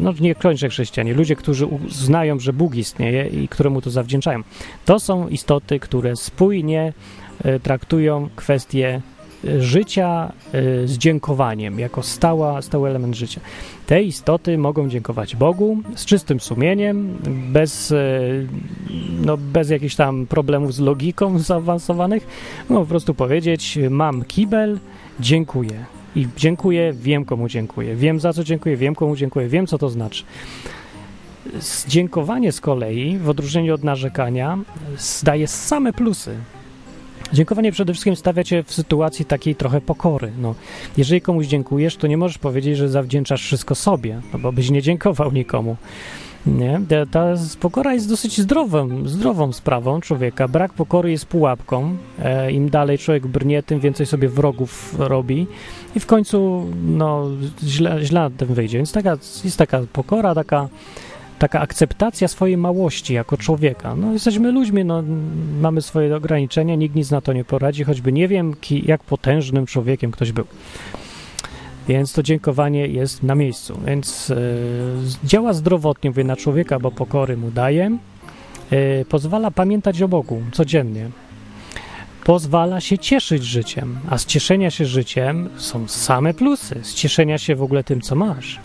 no 0.00 0.12
nie 0.20 0.34
kończę 0.34 0.68
chrześcijanie, 0.68 1.14
ludzie, 1.14 1.36
którzy 1.36 1.66
uznają, 1.66 2.40
że 2.40 2.52
Bóg 2.52 2.74
istnieje 2.74 3.26
i 3.26 3.48
któremu 3.48 3.80
to 3.80 3.90
zawdzięczają. 3.90 4.42
To 4.84 5.00
są 5.00 5.28
istoty, 5.28 5.80
które 5.80 6.16
spójnie 6.16 6.92
e, 7.44 7.60
traktują 7.60 8.28
kwestie 8.36 9.00
e, 9.44 9.60
życia 9.60 10.32
e, 10.52 10.86
z 10.88 10.98
dziękowaniem, 10.98 11.78
jako 11.78 12.02
stała, 12.02 12.62
stały 12.62 12.88
element 12.88 13.14
życia. 13.14 13.40
Te 13.86 14.02
istoty 14.02 14.58
mogą 14.58 14.88
dziękować 14.88 15.36
Bogu 15.36 15.78
z 15.96 16.04
czystym 16.04 16.40
sumieniem, 16.40 17.18
bez, 17.52 17.92
e, 17.92 18.20
no, 19.24 19.36
bez 19.36 19.70
jakichś 19.70 19.94
tam 19.94 20.26
problemów 20.26 20.74
z 20.74 20.80
logiką 20.80 21.38
zaawansowanych. 21.48 22.26
No, 22.70 22.80
po 22.80 22.86
prostu 22.86 23.14
powiedzieć, 23.14 23.78
mam 23.90 24.24
kibel, 24.24 24.78
dziękuję. 25.20 25.99
I 26.16 26.26
dziękuję, 26.36 26.92
wiem 26.92 27.24
komu 27.24 27.48
dziękuję. 27.48 27.96
Wiem 27.96 28.20
za 28.20 28.32
co 28.32 28.44
dziękuję, 28.44 28.76
wiem 28.76 28.94
komu 28.94 29.16
dziękuję, 29.16 29.48
wiem 29.48 29.66
co 29.66 29.78
to 29.78 29.88
znaczy. 29.88 30.24
Dziękowanie 31.88 32.52
z 32.52 32.60
kolei, 32.60 33.18
w 33.18 33.28
odróżnieniu 33.28 33.74
od 33.74 33.84
narzekania, 33.84 34.58
daje 35.22 35.46
same 35.46 35.92
plusy. 35.92 36.36
Dziękowanie 37.32 37.72
przede 37.72 37.92
wszystkim 37.92 38.16
stawia 38.16 38.44
cię 38.44 38.62
w 38.62 38.72
sytuacji 38.72 39.24
takiej 39.24 39.54
trochę 39.54 39.80
pokory. 39.80 40.32
No, 40.38 40.54
jeżeli 40.96 41.20
komuś 41.20 41.46
dziękujesz, 41.46 41.96
to 41.96 42.06
nie 42.06 42.16
możesz 42.16 42.38
powiedzieć, 42.38 42.76
że 42.76 42.88
zawdzięczasz 42.88 43.42
wszystko 43.42 43.74
sobie, 43.74 44.20
no 44.32 44.38
bo 44.38 44.52
byś 44.52 44.70
nie 44.70 44.82
dziękował 44.82 45.32
nikomu. 45.32 45.76
Nie? 46.46 46.80
Ta, 47.10 47.34
pokora 47.60 47.94
jest 47.94 48.08
dosyć 48.08 48.40
zdrową, 48.40 49.08
zdrową 49.08 49.52
sprawą 49.52 50.00
człowieka. 50.00 50.48
Brak 50.48 50.72
pokory 50.72 51.10
jest 51.10 51.26
pułapką. 51.26 51.96
E, 52.18 52.52
Im 52.52 52.70
dalej 52.70 52.98
człowiek 52.98 53.26
brnie, 53.26 53.62
tym 53.62 53.80
więcej 53.80 54.06
sobie 54.06 54.28
wrogów 54.28 54.94
robi 54.98 55.46
i 55.96 56.00
w 56.00 56.06
końcu 56.06 56.66
no, 56.82 57.26
źle, 57.64 58.04
źle 58.04 58.20
na 58.20 58.30
tym 58.30 58.48
wyjdzie. 58.48 58.78
Więc 58.78 58.92
taka, 58.92 59.16
jest 59.44 59.56
taka 59.56 59.80
pokora, 59.92 60.34
taka, 60.34 60.68
taka 61.38 61.60
akceptacja 61.60 62.28
swojej 62.28 62.56
małości 62.56 63.14
jako 63.14 63.36
człowieka. 63.36 63.94
No, 63.94 64.12
jesteśmy 64.12 64.52
ludźmi, 64.52 64.84
no, 64.84 65.02
mamy 65.60 65.82
swoje 65.82 66.16
ograniczenia, 66.16 66.74
nikt 66.74 66.94
nic 66.94 67.10
na 67.10 67.20
to 67.20 67.32
nie 67.32 67.44
poradzi, 67.44 67.84
choćby 67.84 68.12
nie 68.12 68.28
wiem, 68.28 68.54
ki, 68.60 68.82
jak 68.86 69.04
potężnym 69.04 69.66
człowiekiem 69.66 70.10
ktoś 70.10 70.32
był. 70.32 70.44
Więc 71.88 72.12
to 72.12 72.22
dziękowanie 72.22 72.86
jest 72.86 73.22
na 73.22 73.34
miejscu. 73.34 73.80
Więc 73.86 74.30
e, 74.30 74.36
działa 75.24 75.52
zdrowotnie 75.52 76.10
mówię, 76.10 76.24
na 76.24 76.36
człowieka, 76.36 76.78
bo 76.78 76.90
pokory 76.90 77.36
mu 77.36 77.50
daje. 77.50 77.98
E, 78.70 79.04
pozwala 79.04 79.50
pamiętać 79.50 80.02
o 80.02 80.08
Bogu 80.08 80.42
codziennie. 80.52 81.10
Pozwala 82.24 82.80
się 82.80 82.98
cieszyć 82.98 83.44
życiem, 83.44 83.98
a 84.10 84.18
z 84.18 84.26
cieszenia 84.26 84.70
się 84.70 84.86
życiem 84.86 85.48
są 85.56 85.88
same 85.88 86.34
plusy. 86.34 86.80
Z 86.82 86.94
cieszenia 86.94 87.38
się 87.38 87.56
w 87.56 87.62
ogóle 87.62 87.84
tym, 87.84 88.00
co 88.00 88.14
masz. 88.14 88.60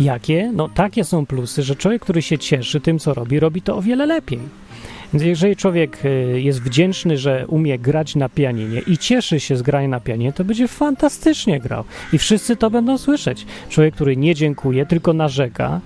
Jakie? 0.00 0.52
No 0.54 0.68
takie 0.68 1.04
są 1.04 1.26
plusy, 1.26 1.62
że 1.62 1.76
człowiek, 1.76 2.02
który 2.02 2.22
się 2.22 2.38
cieszy 2.38 2.80
tym, 2.80 2.98
co 2.98 3.14
robi, 3.14 3.40
robi 3.40 3.62
to 3.62 3.76
o 3.76 3.82
wiele 3.82 4.06
lepiej. 4.06 4.38
Więc 5.12 5.24
jeżeli 5.24 5.56
człowiek 5.56 6.04
y, 6.04 6.40
jest 6.40 6.62
wdzięczny, 6.62 7.18
że 7.18 7.46
umie 7.48 7.78
grać 7.78 8.16
na 8.16 8.28
pianinie 8.28 8.80
i 8.86 8.98
cieszy 8.98 9.40
się 9.40 9.56
z 9.56 9.62
grania 9.62 9.88
na 9.88 10.00
pianinie, 10.00 10.32
to 10.32 10.44
będzie 10.44 10.68
fantastycznie 10.68 11.60
grał. 11.60 11.84
I 12.12 12.18
wszyscy 12.18 12.56
to 12.56 12.70
będą 12.70 12.98
słyszeć. 12.98 13.46
Człowiek, 13.68 13.94
który 13.94 14.16
nie 14.16 14.34
dziękuje, 14.34 14.86
tylko 14.86 15.12
narzeka, 15.12 15.80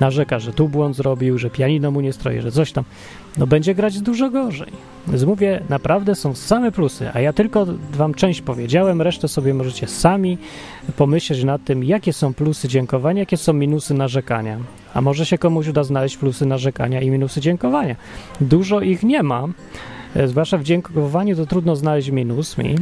narzeka, 0.00 0.38
że 0.38 0.52
tu 0.52 0.68
błąd 0.68 0.96
zrobił, 0.96 1.38
że 1.38 1.50
pianino 1.50 1.90
mu 1.90 2.00
nie 2.00 2.12
stroi, 2.12 2.40
że 2.40 2.52
coś 2.52 2.72
tam, 2.72 2.84
no 3.38 3.46
będzie 3.46 3.74
grać 3.74 4.00
dużo 4.00 4.30
gorzej. 4.30 4.93
Mówię, 5.26 5.60
naprawdę 5.68 6.14
są 6.14 6.34
same 6.34 6.72
plusy, 6.72 7.10
a 7.14 7.20
ja 7.20 7.32
tylko 7.32 7.66
wam 7.92 8.14
część 8.14 8.40
powiedziałem, 8.40 9.02
resztę 9.02 9.28
sobie 9.28 9.54
możecie 9.54 9.86
sami 9.86 10.38
pomyśleć 10.96 11.44
nad 11.44 11.64
tym, 11.64 11.84
jakie 11.84 12.12
są 12.12 12.34
plusy 12.34 12.68
dziękowania, 12.68 13.20
jakie 13.20 13.36
są 13.36 13.52
minusy 13.52 13.94
narzekania. 13.94 14.58
A 14.94 15.00
może 15.00 15.26
się 15.26 15.38
komuś 15.38 15.68
uda 15.68 15.84
znaleźć 15.84 16.16
plusy 16.16 16.46
narzekania 16.46 17.00
i 17.00 17.10
minusy 17.10 17.40
dziękowania. 17.40 17.96
Dużo 18.40 18.80
ich 18.80 19.02
nie 19.02 19.22
ma, 19.22 19.46
e, 20.16 20.28
zwłaszcza 20.28 20.58
w 20.58 20.62
dziękowaniu 20.62 21.36
to 21.36 21.46
trudno 21.46 21.76
znaleźć 21.76 22.10
minus 22.10 22.58
mi, 22.58 22.74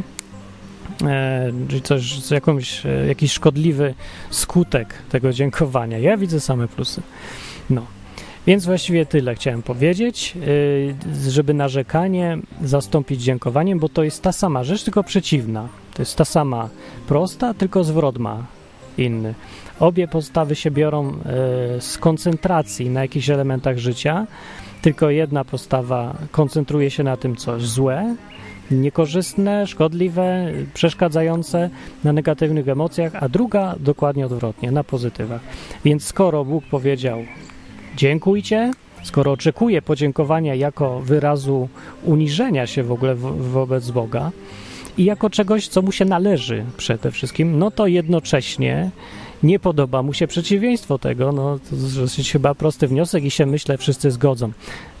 e, 1.03 1.51
czy 1.67 1.81
coś, 1.81 2.31
jakąś, 2.31 2.85
e, 2.85 3.07
jakiś 3.07 3.31
szkodliwy 3.31 3.93
skutek 4.29 4.93
tego 5.09 5.33
dziękowania. 5.33 5.97
Ja 5.97 6.17
widzę 6.17 6.39
same 6.39 6.67
plusy. 6.67 7.01
No. 7.69 7.85
Więc 8.47 8.65
właściwie 8.65 9.05
tyle 9.05 9.35
chciałem 9.35 9.61
powiedzieć, 9.61 10.37
y, 10.47 11.29
żeby 11.29 11.53
narzekanie 11.53 12.37
zastąpić 12.63 13.21
dziękowaniem, 13.23 13.79
bo 13.79 13.89
to 13.89 14.03
jest 14.03 14.21
ta 14.21 14.31
sama 14.31 14.63
rzecz, 14.63 14.83
tylko 14.83 15.03
przeciwna. 15.03 15.67
To 15.93 16.01
jest 16.01 16.15
ta 16.15 16.25
sama 16.25 16.69
prosta, 17.07 17.53
tylko 17.53 17.83
zwrot 17.83 18.17
ma 18.17 18.45
inny. 18.97 19.33
Obie 19.79 20.07
postawy 20.07 20.55
się 20.55 20.71
biorą 20.71 21.09
y, 21.09 21.81
z 21.81 21.97
koncentracji 21.97 22.89
na 22.89 23.01
jakichś 23.01 23.29
elementach 23.29 23.77
życia, 23.77 24.27
tylko 24.81 25.09
jedna 25.09 25.45
postawa 25.45 26.17
koncentruje 26.31 26.91
się 26.91 27.03
na 27.03 27.17
tym, 27.17 27.35
co 27.35 27.59
złe, 27.59 28.15
niekorzystne, 28.71 29.67
szkodliwe, 29.67 30.51
przeszkadzające 30.73 31.69
na 32.03 32.13
negatywnych 32.13 32.67
emocjach, 32.67 33.11
a 33.15 33.29
druga 33.29 33.75
dokładnie 33.79 34.25
odwrotnie, 34.25 34.71
na 34.71 34.83
pozytywach. 34.83 35.41
Więc 35.85 36.05
skoro 36.05 36.45
Bóg 36.45 36.63
powiedział 36.65 37.23
dziękujcie, 37.97 38.71
skoro 39.03 39.31
oczekuje 39.31 39.81
podziękowania 39.81 40.55
jako 40.55 40.99
wyrazu 40.99 41.69
uniżenia 42.03 42.67
się 42.67 42.83
w 42.83 42.91
ogóle 42.91 43.15
wo 43.15 43.33
wobec 43.33 43.91
Boga 43.91 44.31
i 44.97 45.05
jako 45.05 45.29
czegoś, 45.29 45.67
co 45.67 45.81
mu 45.81 45.91
się 45.91 46.05
należy 46.05 46.65
przede 46.77 47.11
wszystkim, 47.11 47.59
no 47.59 47.71
to 47.71 47.87
jednocześnie 47.87 48.89
nie 49.43 49.59
podoba 49.59 50.03
mu 50.03 50.13
się 50.13 50.27
przeciwieństwo 50.27 50.99
tego, 50.99 51.31
no 51.31 51.59
to 51.69 52.01
jest 52.01 52.31
chyba 52.31 52.55
prosty 52.55 52.87
wniosek 52.87 53.23
i 53.23 53.31
się 53.31 53.45
myślę 53.45 53.77
wszyscy 53.77 54.11
zgodzą, 54.11 54.51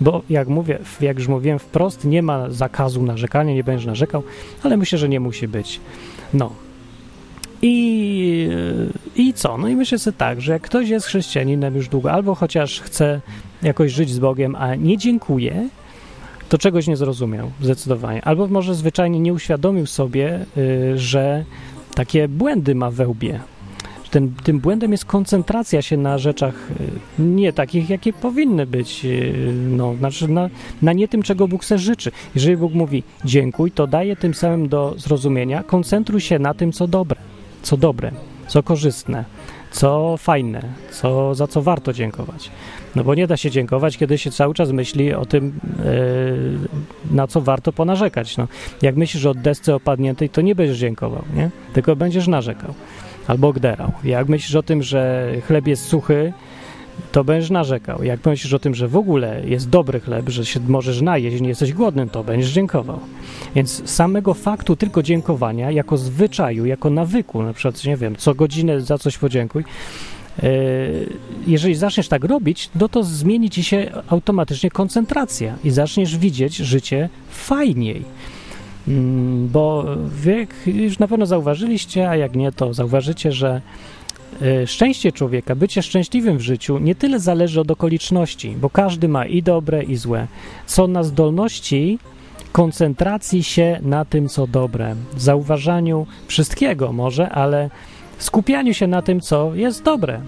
bo 0.01 0.21
jak 0.29 0.47
mówię, 0.47 0.79
jak 1.01 1.17
już 1.17 1.27
mówiłem 1.27 1.59
wprost, 1.59 2.05
nie 2.05 2.21
ma 2.21 2.49
zakazu 2.49 3.03
narzekania, 3.03 3.53
nie 3.53 3.63
będziesz 3.63 3.85
narzekał, 3.85 4.23
ale 4.63 4.77
myślę, 4.77 4.97
że 4.97 5.09
nie 5.09 5.19
musi 5.19 5.47
być. 5.47 5.79
No, 6.33 6.51
i, 7.65 8.49
I 9.15 9.33
co? 9.33 9.57
No 9.57 9.67
i 9.67 9.75
myślę 9.75 9.99
sobie 9.99 10.17
tak, 10.17 10.41
że 10.41 10.51
jak 10.51 10.61
ktoś 10.61 10.89
jest 10.89 11.05
chrześcijaninem 11.05 11.75
już 11.75 11.87
długo, 11.87 12.11
albo 12.11 12.35
chociaż 12.35 12.81
chce 12.81 13.21
jakoś 13.61 13.91
żyć 13.91 14.09
z 14.09 14.19
Bogiem, 14.19 14.55
a 14.55 14.75
nie 14.75 14.97
dziękuję, 14.97 15.69
to 16.49 16.57
czegoś 16.57 16.87
nie 16.87 16.97
zrozumiał 16.97 17.51
zdecydowanie. 17.61 18.25
Albo 18.25 18.47
może 18.47 18.75
zwyczajnie 18.75 19.19
nie 19.19 19.33
uświadomił 19.33 19.85
sobie, 19.85 20.45
y, 20.57 20.99
że 20.99 21.45
takie 21.95 22.27
błędy 22.27 22.75
ma 22.75 22.91
we 22.91 23.07
łbie. 23.07 23.39
Ten, 24.11 24.33
tym 24.43 24.59
błędem 24.59 24.91
jest 24.91 25.05
koncentracja 25.05 25.81
się 25.81 25.97
na 25.97 26.17
rzeczach 26.17 26.71
y, 27.19 27.21
nie 27.21 27.53
takich, 27.53 27.89
jakie 27.89 28.13
powinny 28.13 28.65
być, 28.65 29.05
no, 29.69 29.95
znaczy 29.95 30.27
na, 30.27 30.49
na 30.81 30.93
nie 30.93 31.07
tym, 31.07 31.23
czego 31.23 31.47
Bóg 31.47 31.65
se 31.65 31.77
życzy. 31.77 32.11
Jeżeli 32.35 32.57
Bóg 32.57 32.73
mówi 32.73 33.03
dziękuj, 33.25 33.71
to 33.71 33.87
daje 33.87 34.15
tym 34.15 34.33
samym 34.33 34.69
do 34.69 34.95
zrozumienia, 34.97 35.63
koncentruj 35.63 36.21
się 36.21 36.39
na 36.39 36.53
tym, 36.53 36.71
co 36.71 36.87
dobre 36.87 37.32
co 37.63 37.77
dobre, 37.77 38.11
co 38.47 38.63
korzystne, 38.63 39.25
co 39.71 40.17
fajne, 40.17 40.61
co, 40.91 41.35
za 41.35 41.47
co 41.47 41.61
warto 41.61 41.93
dziękować. 41.93 42.51
No 42.95 43.03
bo 43.03 43.15
nie 43.15 43.27
da 43.27 43.37
się 43.37 43.51
dziękować, 43.51 43.97
kiedy 43.97 44.17
się 44.17 44.31
cały 44.31 44.53
czas 44.53 44.71
myśli 44.71 45.13
o 45.13 45.25
tym, 45.25 45.59
yy, 45.85 47.15
na 47.15 47.27
co 47.27 47.41
warto 47.41 47.73
ponarzekać. 47.73 48.37
No, 48.37 48.47
jak 48.81 48.95
myślisz 48.95 49.25
o 49.25 49.33
desce 49.33 49.75
opadniętej, 49.75 50.29
to 50.29 50.41
nie 50.41 50.55
będziesz 50.55 50.77
dziękował, 50.77 51.23
nie? 51.35 51.49
tylko 51.73 51.95
będziesz 51.95 52.27
narzekał 52.27 52.73
albo 53.27 53.53
gderał. 53.53 53.91
Jak 54.03 54.29
myślisz 54.29 54.55
o 54.55 54.63
tym, 54.63 54.83
że 54.83 55.31
chleb 55.47 55.67
jest 55.67 55.85
suchy, 55.85 56.33
to 57.11 57.23
będziesz 57.23 57.49
narzekał. 57.49 58.03
Jak 58.03 58.25
myślisz 58.25 58.53
o 58.53 58.59
tym, 58.59 58.75
że 58.75 58.87
w 58.87 58.95
ogóle 58.95 59.41
jest 59.45 59.69
dobry 59.69 59.99
chleb, 59.99 60.29
że 60.29 60.45
się 60.45 60.59
możesz 60.67 61.01
najeść, 61.01 61.41
nie 61.41 61.49
jesteś 61.49 61.73
głodnym, 61.73 62.09
to 62.09 62.23
będziesz 62.23 62.51
dziękował. 62.51 62.99
Więc 63.55 63.89
samego 63.89 64.33
faktu 64.33 64.75
tylko 64.75 65.03
dziękowania, 65.03 65.71
jako 65.71 65.97
zwyczaju, 65.97 66.65
jako 66.65 66.89
nawyku, 66.89 67.43
na 67.43 67.53
przykład, 67.53 67.85
nie 67.85 67.97
wiem, 67.97 68.15
co 68.15 68.35
godzinę 68.35 68.81
za 68.81 68.97
coś 68.97 69.17
podziękuj, 69.17 69.63
e, 70.43 70.49
jeżeli 71.47 71.75
zaczniesz 71.75 72.07
tak 72.07 72.23
robić, 72.23 72.69
no 72.75 72.89
to 72.89 73.03
zmieni 73.03 73.49
ci 73.49 73.63
się 73.63 73.91
automatycznie 74.07 74.71
koncentracja 74.71 75.55
i 75.63 75.69
zaczniesz 75.71 76.17
widzieć 76.17 76.55
życie 76.55 77.09
fajniej. 77.29 78.05
Mm, 78.87 79.47
bo 79.47 79.85
jak 80.25 80.67
już 80.67 80.99
na 80.99 81.07
pewno 81.07 81.25
zauważyliście, 81.25 82.09
a 82.09 82.15
jak 82.15 82.35
nie, 82.35 82.51
to 82.51 82.73
zauważycie, 82.73 83.31
że 83.31 83.61
szczęście 84.65 85.11
człowieka, 85.11 85.55
bycie 85.55 85.81
szczęśliwym 85.81 86.37
w 86.37 86.41
życiu 86.41 86.79
nie 86.79 86.95
tyle 86.95 87.19
zależy 87.19 87.61
od 87.61 87.71
okoliczności, 87.71 88.55
bo 88.61 88.69
każdy 88.69 89.07
ma 89.07 89.25
i 89.25 89.43
dobre, 89.43 89.83
i 89.83 89.95
złe, 89.95 90.27
co 90.65 90.87
na 90.87 91.03
zdolności 91.03 91.99
koncentracji 92.51 93.43
się 93.43 93.79
na 93.81 94.05
tym, 94.05 94.29
co 94.29 94.47
dobre, 94.47 94.95
zauważaniu 95.17 96.05
wszystkiego 96.27 96.93
może, 96.93 97.29
ale 97.29 97.69
skupianiu 98.17 98.73
się 98.73 98.87
na 98.87 99.01
tym, 99.01 99.21
co 99.21 99.55
jest 99.55 99.83
dobre. 99.83 100.21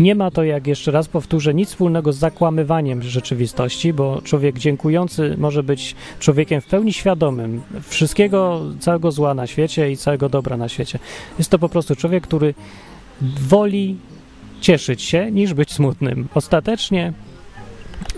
Nie 0.00 0.14
ma 0.14 0.30
to, 0.30 0.44
jak 0.44 0.66
jeszcze 0.66 0.90
raz 0.90 1.08
powtórzę, 1.08 1.54
nic 1.54 1.68
wspólnego 1.68 2.12
z 2.12 2.16
zakłamywaniem 2.16 3.02
rzeczywistości, 3.02 3.92
bo 3.92 4.22
człowiek 4.24 4.58
dziękujący 4.58 5.34
może 5.38 5.62
być 5.62 5.94
człowiekiem 6.18 6.60
w 6.60 6.66
pełni 6.66 6.92
świadomym 6.92 7.62
wszystkiego, 7.82 8.60
całego 8.80 9.12
zła 9.12 9.34
na 9.34 9.46
świecie 9.46 9.90
i 9.90 9.96
całego 9.96 10.28
dobra 10.28 10.56
na 10.56 10.68
świecie. 10.68 10.98
Jest 11.38 11.50
to 11.50 11.58
po 11.58 11.68
prostu 11.68 11.96
człowiek, 11.96 12.24
który 12.24 12.54
woli 13.40 13.96
cieszyć 14.60 15.02
się 15.02 15.30
niż 15.30 15.54
być 15.54 15.72
smutnym. 15.72 16.28
Ostatecznie 16.34 17.12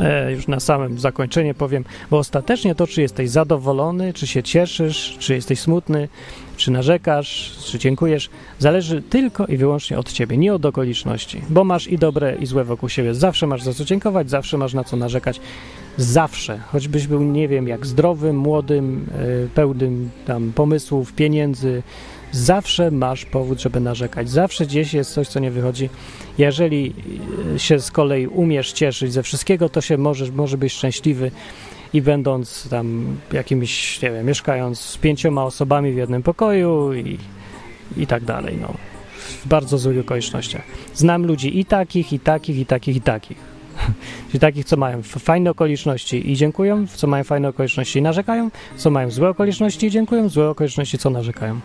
E, 0.01 0.33
już 0.33 0.49
na 0.49 0.61
samym 0.61 0.99
zakończenie 0.99 1.55
powiem, 1.55 1.85
bo 2.11 2.18
ostatecznie 2.18 2.75
to, 2.75 2.87
czy 2.87 3.03
jesteś 3.03 3.31
zadowolony, 3.31 4.12
czy 4.12 4.27
się 4.27 4.42
cieszysz, 4.42 5.16
czy 5.18 5.35
jesteś 5.35 5.61
smutny, 5.61 6.09
czy 6.57 6.71
narzekasz, 6.71 7.57
czy 7.64 7.79
dziękujesz, 7.79 8.31
zależy 8.59 9.03
tylko 9.03 9.47
i 9.47 9.57
wyłącznie 9.57 9.99
od 9.99 10.12
ciebie, 10.12 10.37
nie 10.37 10.55
od 10.55 10.66
okoliczności, 10.66 11.42
bo 11.51 11.64
masz 11.64 11.88
i 11.88 11.99
dobre, 11.99 12.37
i 12.37 12.47
złe 12.47 12.64
wokół 12.64 12.88
siebie. 12.88 13.14
Zawsze 13.14 13.47
masz 13.47 13.62
za 13.62 13.75
co 13.75 13.85
dziękować, 13.85 14.31
zawsze 14.31 14.59
masz 14.59 14.75
na 14.75 14.85
co 14.85 14.97
narzekać. 14.97 15.40
Zawsze, 15.97 16.59
choćbyś 16.59 17.07
był, 17.07 17.23
nie 17.23 17.49
wiem, 17.49 17.68
jak 17.68 17.87
zdrowym, 17.87 18.37
młodym, 18.37 19.07
e, 19.14 19.49
pełnym 19.55 20.11
tam 20.27 20.53
pomysłów, 20.55 21.12
pieniędzy, 21.12 21.83
zawsze 22.33 22.90
masz 22.90 23.25
powód, 23.25 23.61
żeby 23.61 23.81
narzekać. 23.81 24.31
Zawsze 24.31 24.66
gdzieś 24.66 24.95
jest 24.95 25.12
coś, 25.12 25.29
co 25.29 25.40
nie 25.40 25.51
wychodzi. 25.51 25.88
Jeżeli 26.38 26.95
e, 27.55 27.59
się 27.59 27.81
z 27.81 27.90
kolei 27.90 28.27
umiesz 28.27 28.73
cieszyć 28.73 29.12
ze 29.12 29.23
wszystkiego, 29.23 29.68
to 29.68 29.81
się 29.81 29.99
możesz, 29.99 30.31
może 30.31 30.59
być 30.59 30.73
szczęśliwy 30.73 31.31
i 31.92 32.03
będąc 32.03 32.68
tam 32.68 33.16
jakimiś, 33.33 34.03
nie 34.03 34.11
wiem, 34.11 34.27
mieszkając 34.27 34.81
z 34.81 34.99
pięcioma 34.99 35.45
osobami 35.45 35.92
w 35.92 35.97
jednym 35.97 36.23
pokoju 36.23 36.95
i, 36.95 37.18
i 37.97 38.07
tak 38.07 38.25
dalej, 38.25 38.59
no. 38.61 38.75
W 39.42 39.49
bardzo 39.49 39.79
złych 39.79 40.01
okolicznościach. 40.01 40.62
Znam 40.95 41.27
ludzi 41.27 41.59
i 41.59 41.64
takich, 41.64 42.12
i 42.12 42.21
takich, 42.21 42.57
i 42.57 42.66
takich, 42.66 42.97
i 42.97 43.01
takich. 43.01 43.38
Czyli 44.29 44.40
takich, 44.40 44.64
co 44.64 44.77
mają 44.77 45.03
fajne 45.03 45.51
okoliczności 45.51 46.31
i 46.31 46.37
dziękują, 46.37 46.87
co 46.87 47.07
mają 47.07 47.25
fajne 47.25 47.49
okoliczności 47.49 47.99
i 47.99 48.03
narzekają, 48.03 48.51
co 48.77 48.90
mają 48.90 49.11
złe 49.11 49.29
okoliczności 49.29 49.87
i 49.87 49.90
dziękują, 49.90 50.29
złe 50.29 50.49
okoliczności, 50.49 50.99
co 50.99 51.11
narzekają. 51.11 51.61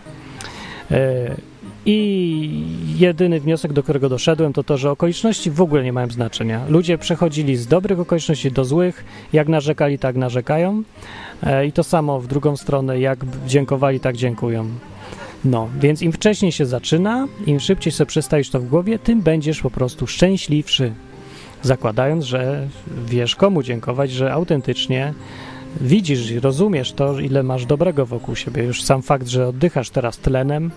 I 1.86 2.64
jedyny 2.96 3.40
wniosek, 3.40 3.72
do 3.72 3.82
którego 3.82 4.08
doszedłem, 4.08 4.52
to 4.52 4.64
to, 4.64 4.78
że 4.78 4.90
okoliczności 4.90 5.50
w 5.50 5.60
ogóle 5.60 5.84
nie 5.84 5.92
mają 5.92 6.10
znaczenia. 6.10 6.60
Ludzie 6.68 6.98
przechodzili 6.98 7.56
z 7.56 7.66
dobrych 7.66 8.00
okoliczności 8.00 8.52
do 8.52 8.64
złych, 8.64 9.04
jak 9.32 9.48
narzekali, 9.48 9.98
tak 9.98 10.16
narzekają. 10.16 10.82
E, 11.42 11.66
I 11.66 11.72
to 11.72 11.84
samo 11.84 12.20
w 12.20 12.26
drugą 12.26 12.56
stronę, 12.56 13.00
jak 13.00 13.18
dziękowali, 13.46 14.00
tak 14.00 14.16
dziękują. 14.16 14.68
No, 15.44 15.68
więc 15.80 16.02
im 16.02 16.12
wcześniej 16.12 16.52
się 16.52 16.66
zaczyna, 16.66 17.28
im 17.46 17.60
szybciej 17.60 17.92
sobie 17.92 18.08
przestawisz 18.08 18.50
to 18.50 18.60
w 18.60 18.68
głowie, 18.68 18.98
tym 18.98 19.22
będziesz 19.22 19.60
po 19.60 19.70
prostu 19.70 20.06
szczęśliwszy. 20.06 20.92
Zakładając, 21.62 22.24
że 22.24 22.68
wiesz 23.06 23.36
komu 23.36 23.62
dziękować, 23.62 24.10
że 24.10 24.32
autentycznie 24.32 25.14
widzisz 25.80 26.30
i 26.30 26.40
rozumiesz 26.40 26.92
to, 26.92 27.20
ile 27.20 27.42
masz 27.42 27.66
dobrego 27.66 28.06
wokół 28.06 28.36
siebie. 28.36 28.62
Już 28.62 28.82
sam 28.82 29.02
fakt, 29.02 29.28
że 29.28 29.48
oddychasz 29.48 29.90
teraz 29.90 30.18
tlenem, 30.18 30.70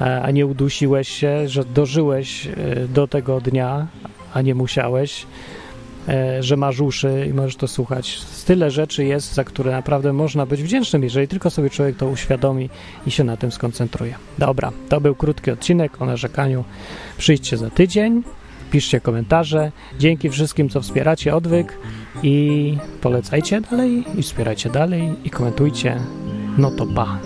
e, 0.00 0.22
a 0.22 0.30
nie 0.30 0.46
udusiłeś 0.46 1.08
się, 1.08 1.48
że 1.48 1.64
dożyłeś 1.64 2.46
e, 2.46 2.52
do 2.88 3.08
tego 3.08 3.40
dnia, 3.40 3.86
a 4.34 4.42
nie 4.42 4.54
musiałeś, 4.54 5.26
e, 6.08 6.42
że 6.42 6.56
masz 6.56 6.80
uszy 6.80 7.26
i 7.30 7.34
możesz 7.34 7.56
to 7.56 7.68
słuchać. 7.68 8.20
Tyle 8.46 8.70
rzeczy 8.70 9.04
jest, 9.04 9.34
za 9.34 9.44
które 9.44 9.72
naprawdę 9.72 10.12
można 10.12 10.46
być 10.46 10.62
wdzięcznym, 10.62 11.02
jeżeli 11.02 11.28
tylko 11.28 11.50
sobie 11.50 11.70
człowiek 11.70 11.96
to 11.96 12.06
uświadomi 12.06 12.70
i 13.06 13.10
się 13.10 13.24
na 13.24 13.36
tym 13.36 13.52
skoncentruje. 13.52 14.14
Dobra, 14.38 14.72
to 14.88 15.00
był 15.00 15.14
krótki 15.14 15.50
odcinek 15.50 16.02
o 16.02 16.06
narzekaniu. 16.06 16.64
Przyjdźcie 17.18 17.56
za 17.56 17.70
tydzień 17.70 18.22
piszcie 18.70 19.00
komentarze. 19.00 19.72
Dzięki 19.98 20.30
wszystkim, 20.30 20.68
co 20.68 20.80
wspieracie 20.80 21.34
odwyk 21.34 21.78
i 22.22 22.76
polecajcie 23.00 23.60
dalej 23.60 24.04
i 24.18 24.22
wspierajcie 24.22 24.70
dalej 24.70 25.14
i 25.24 25.30
komentujcie. 25.30 25.96
No 26.58 26.70
to 26.70 26.86
pa! 26.86 27.18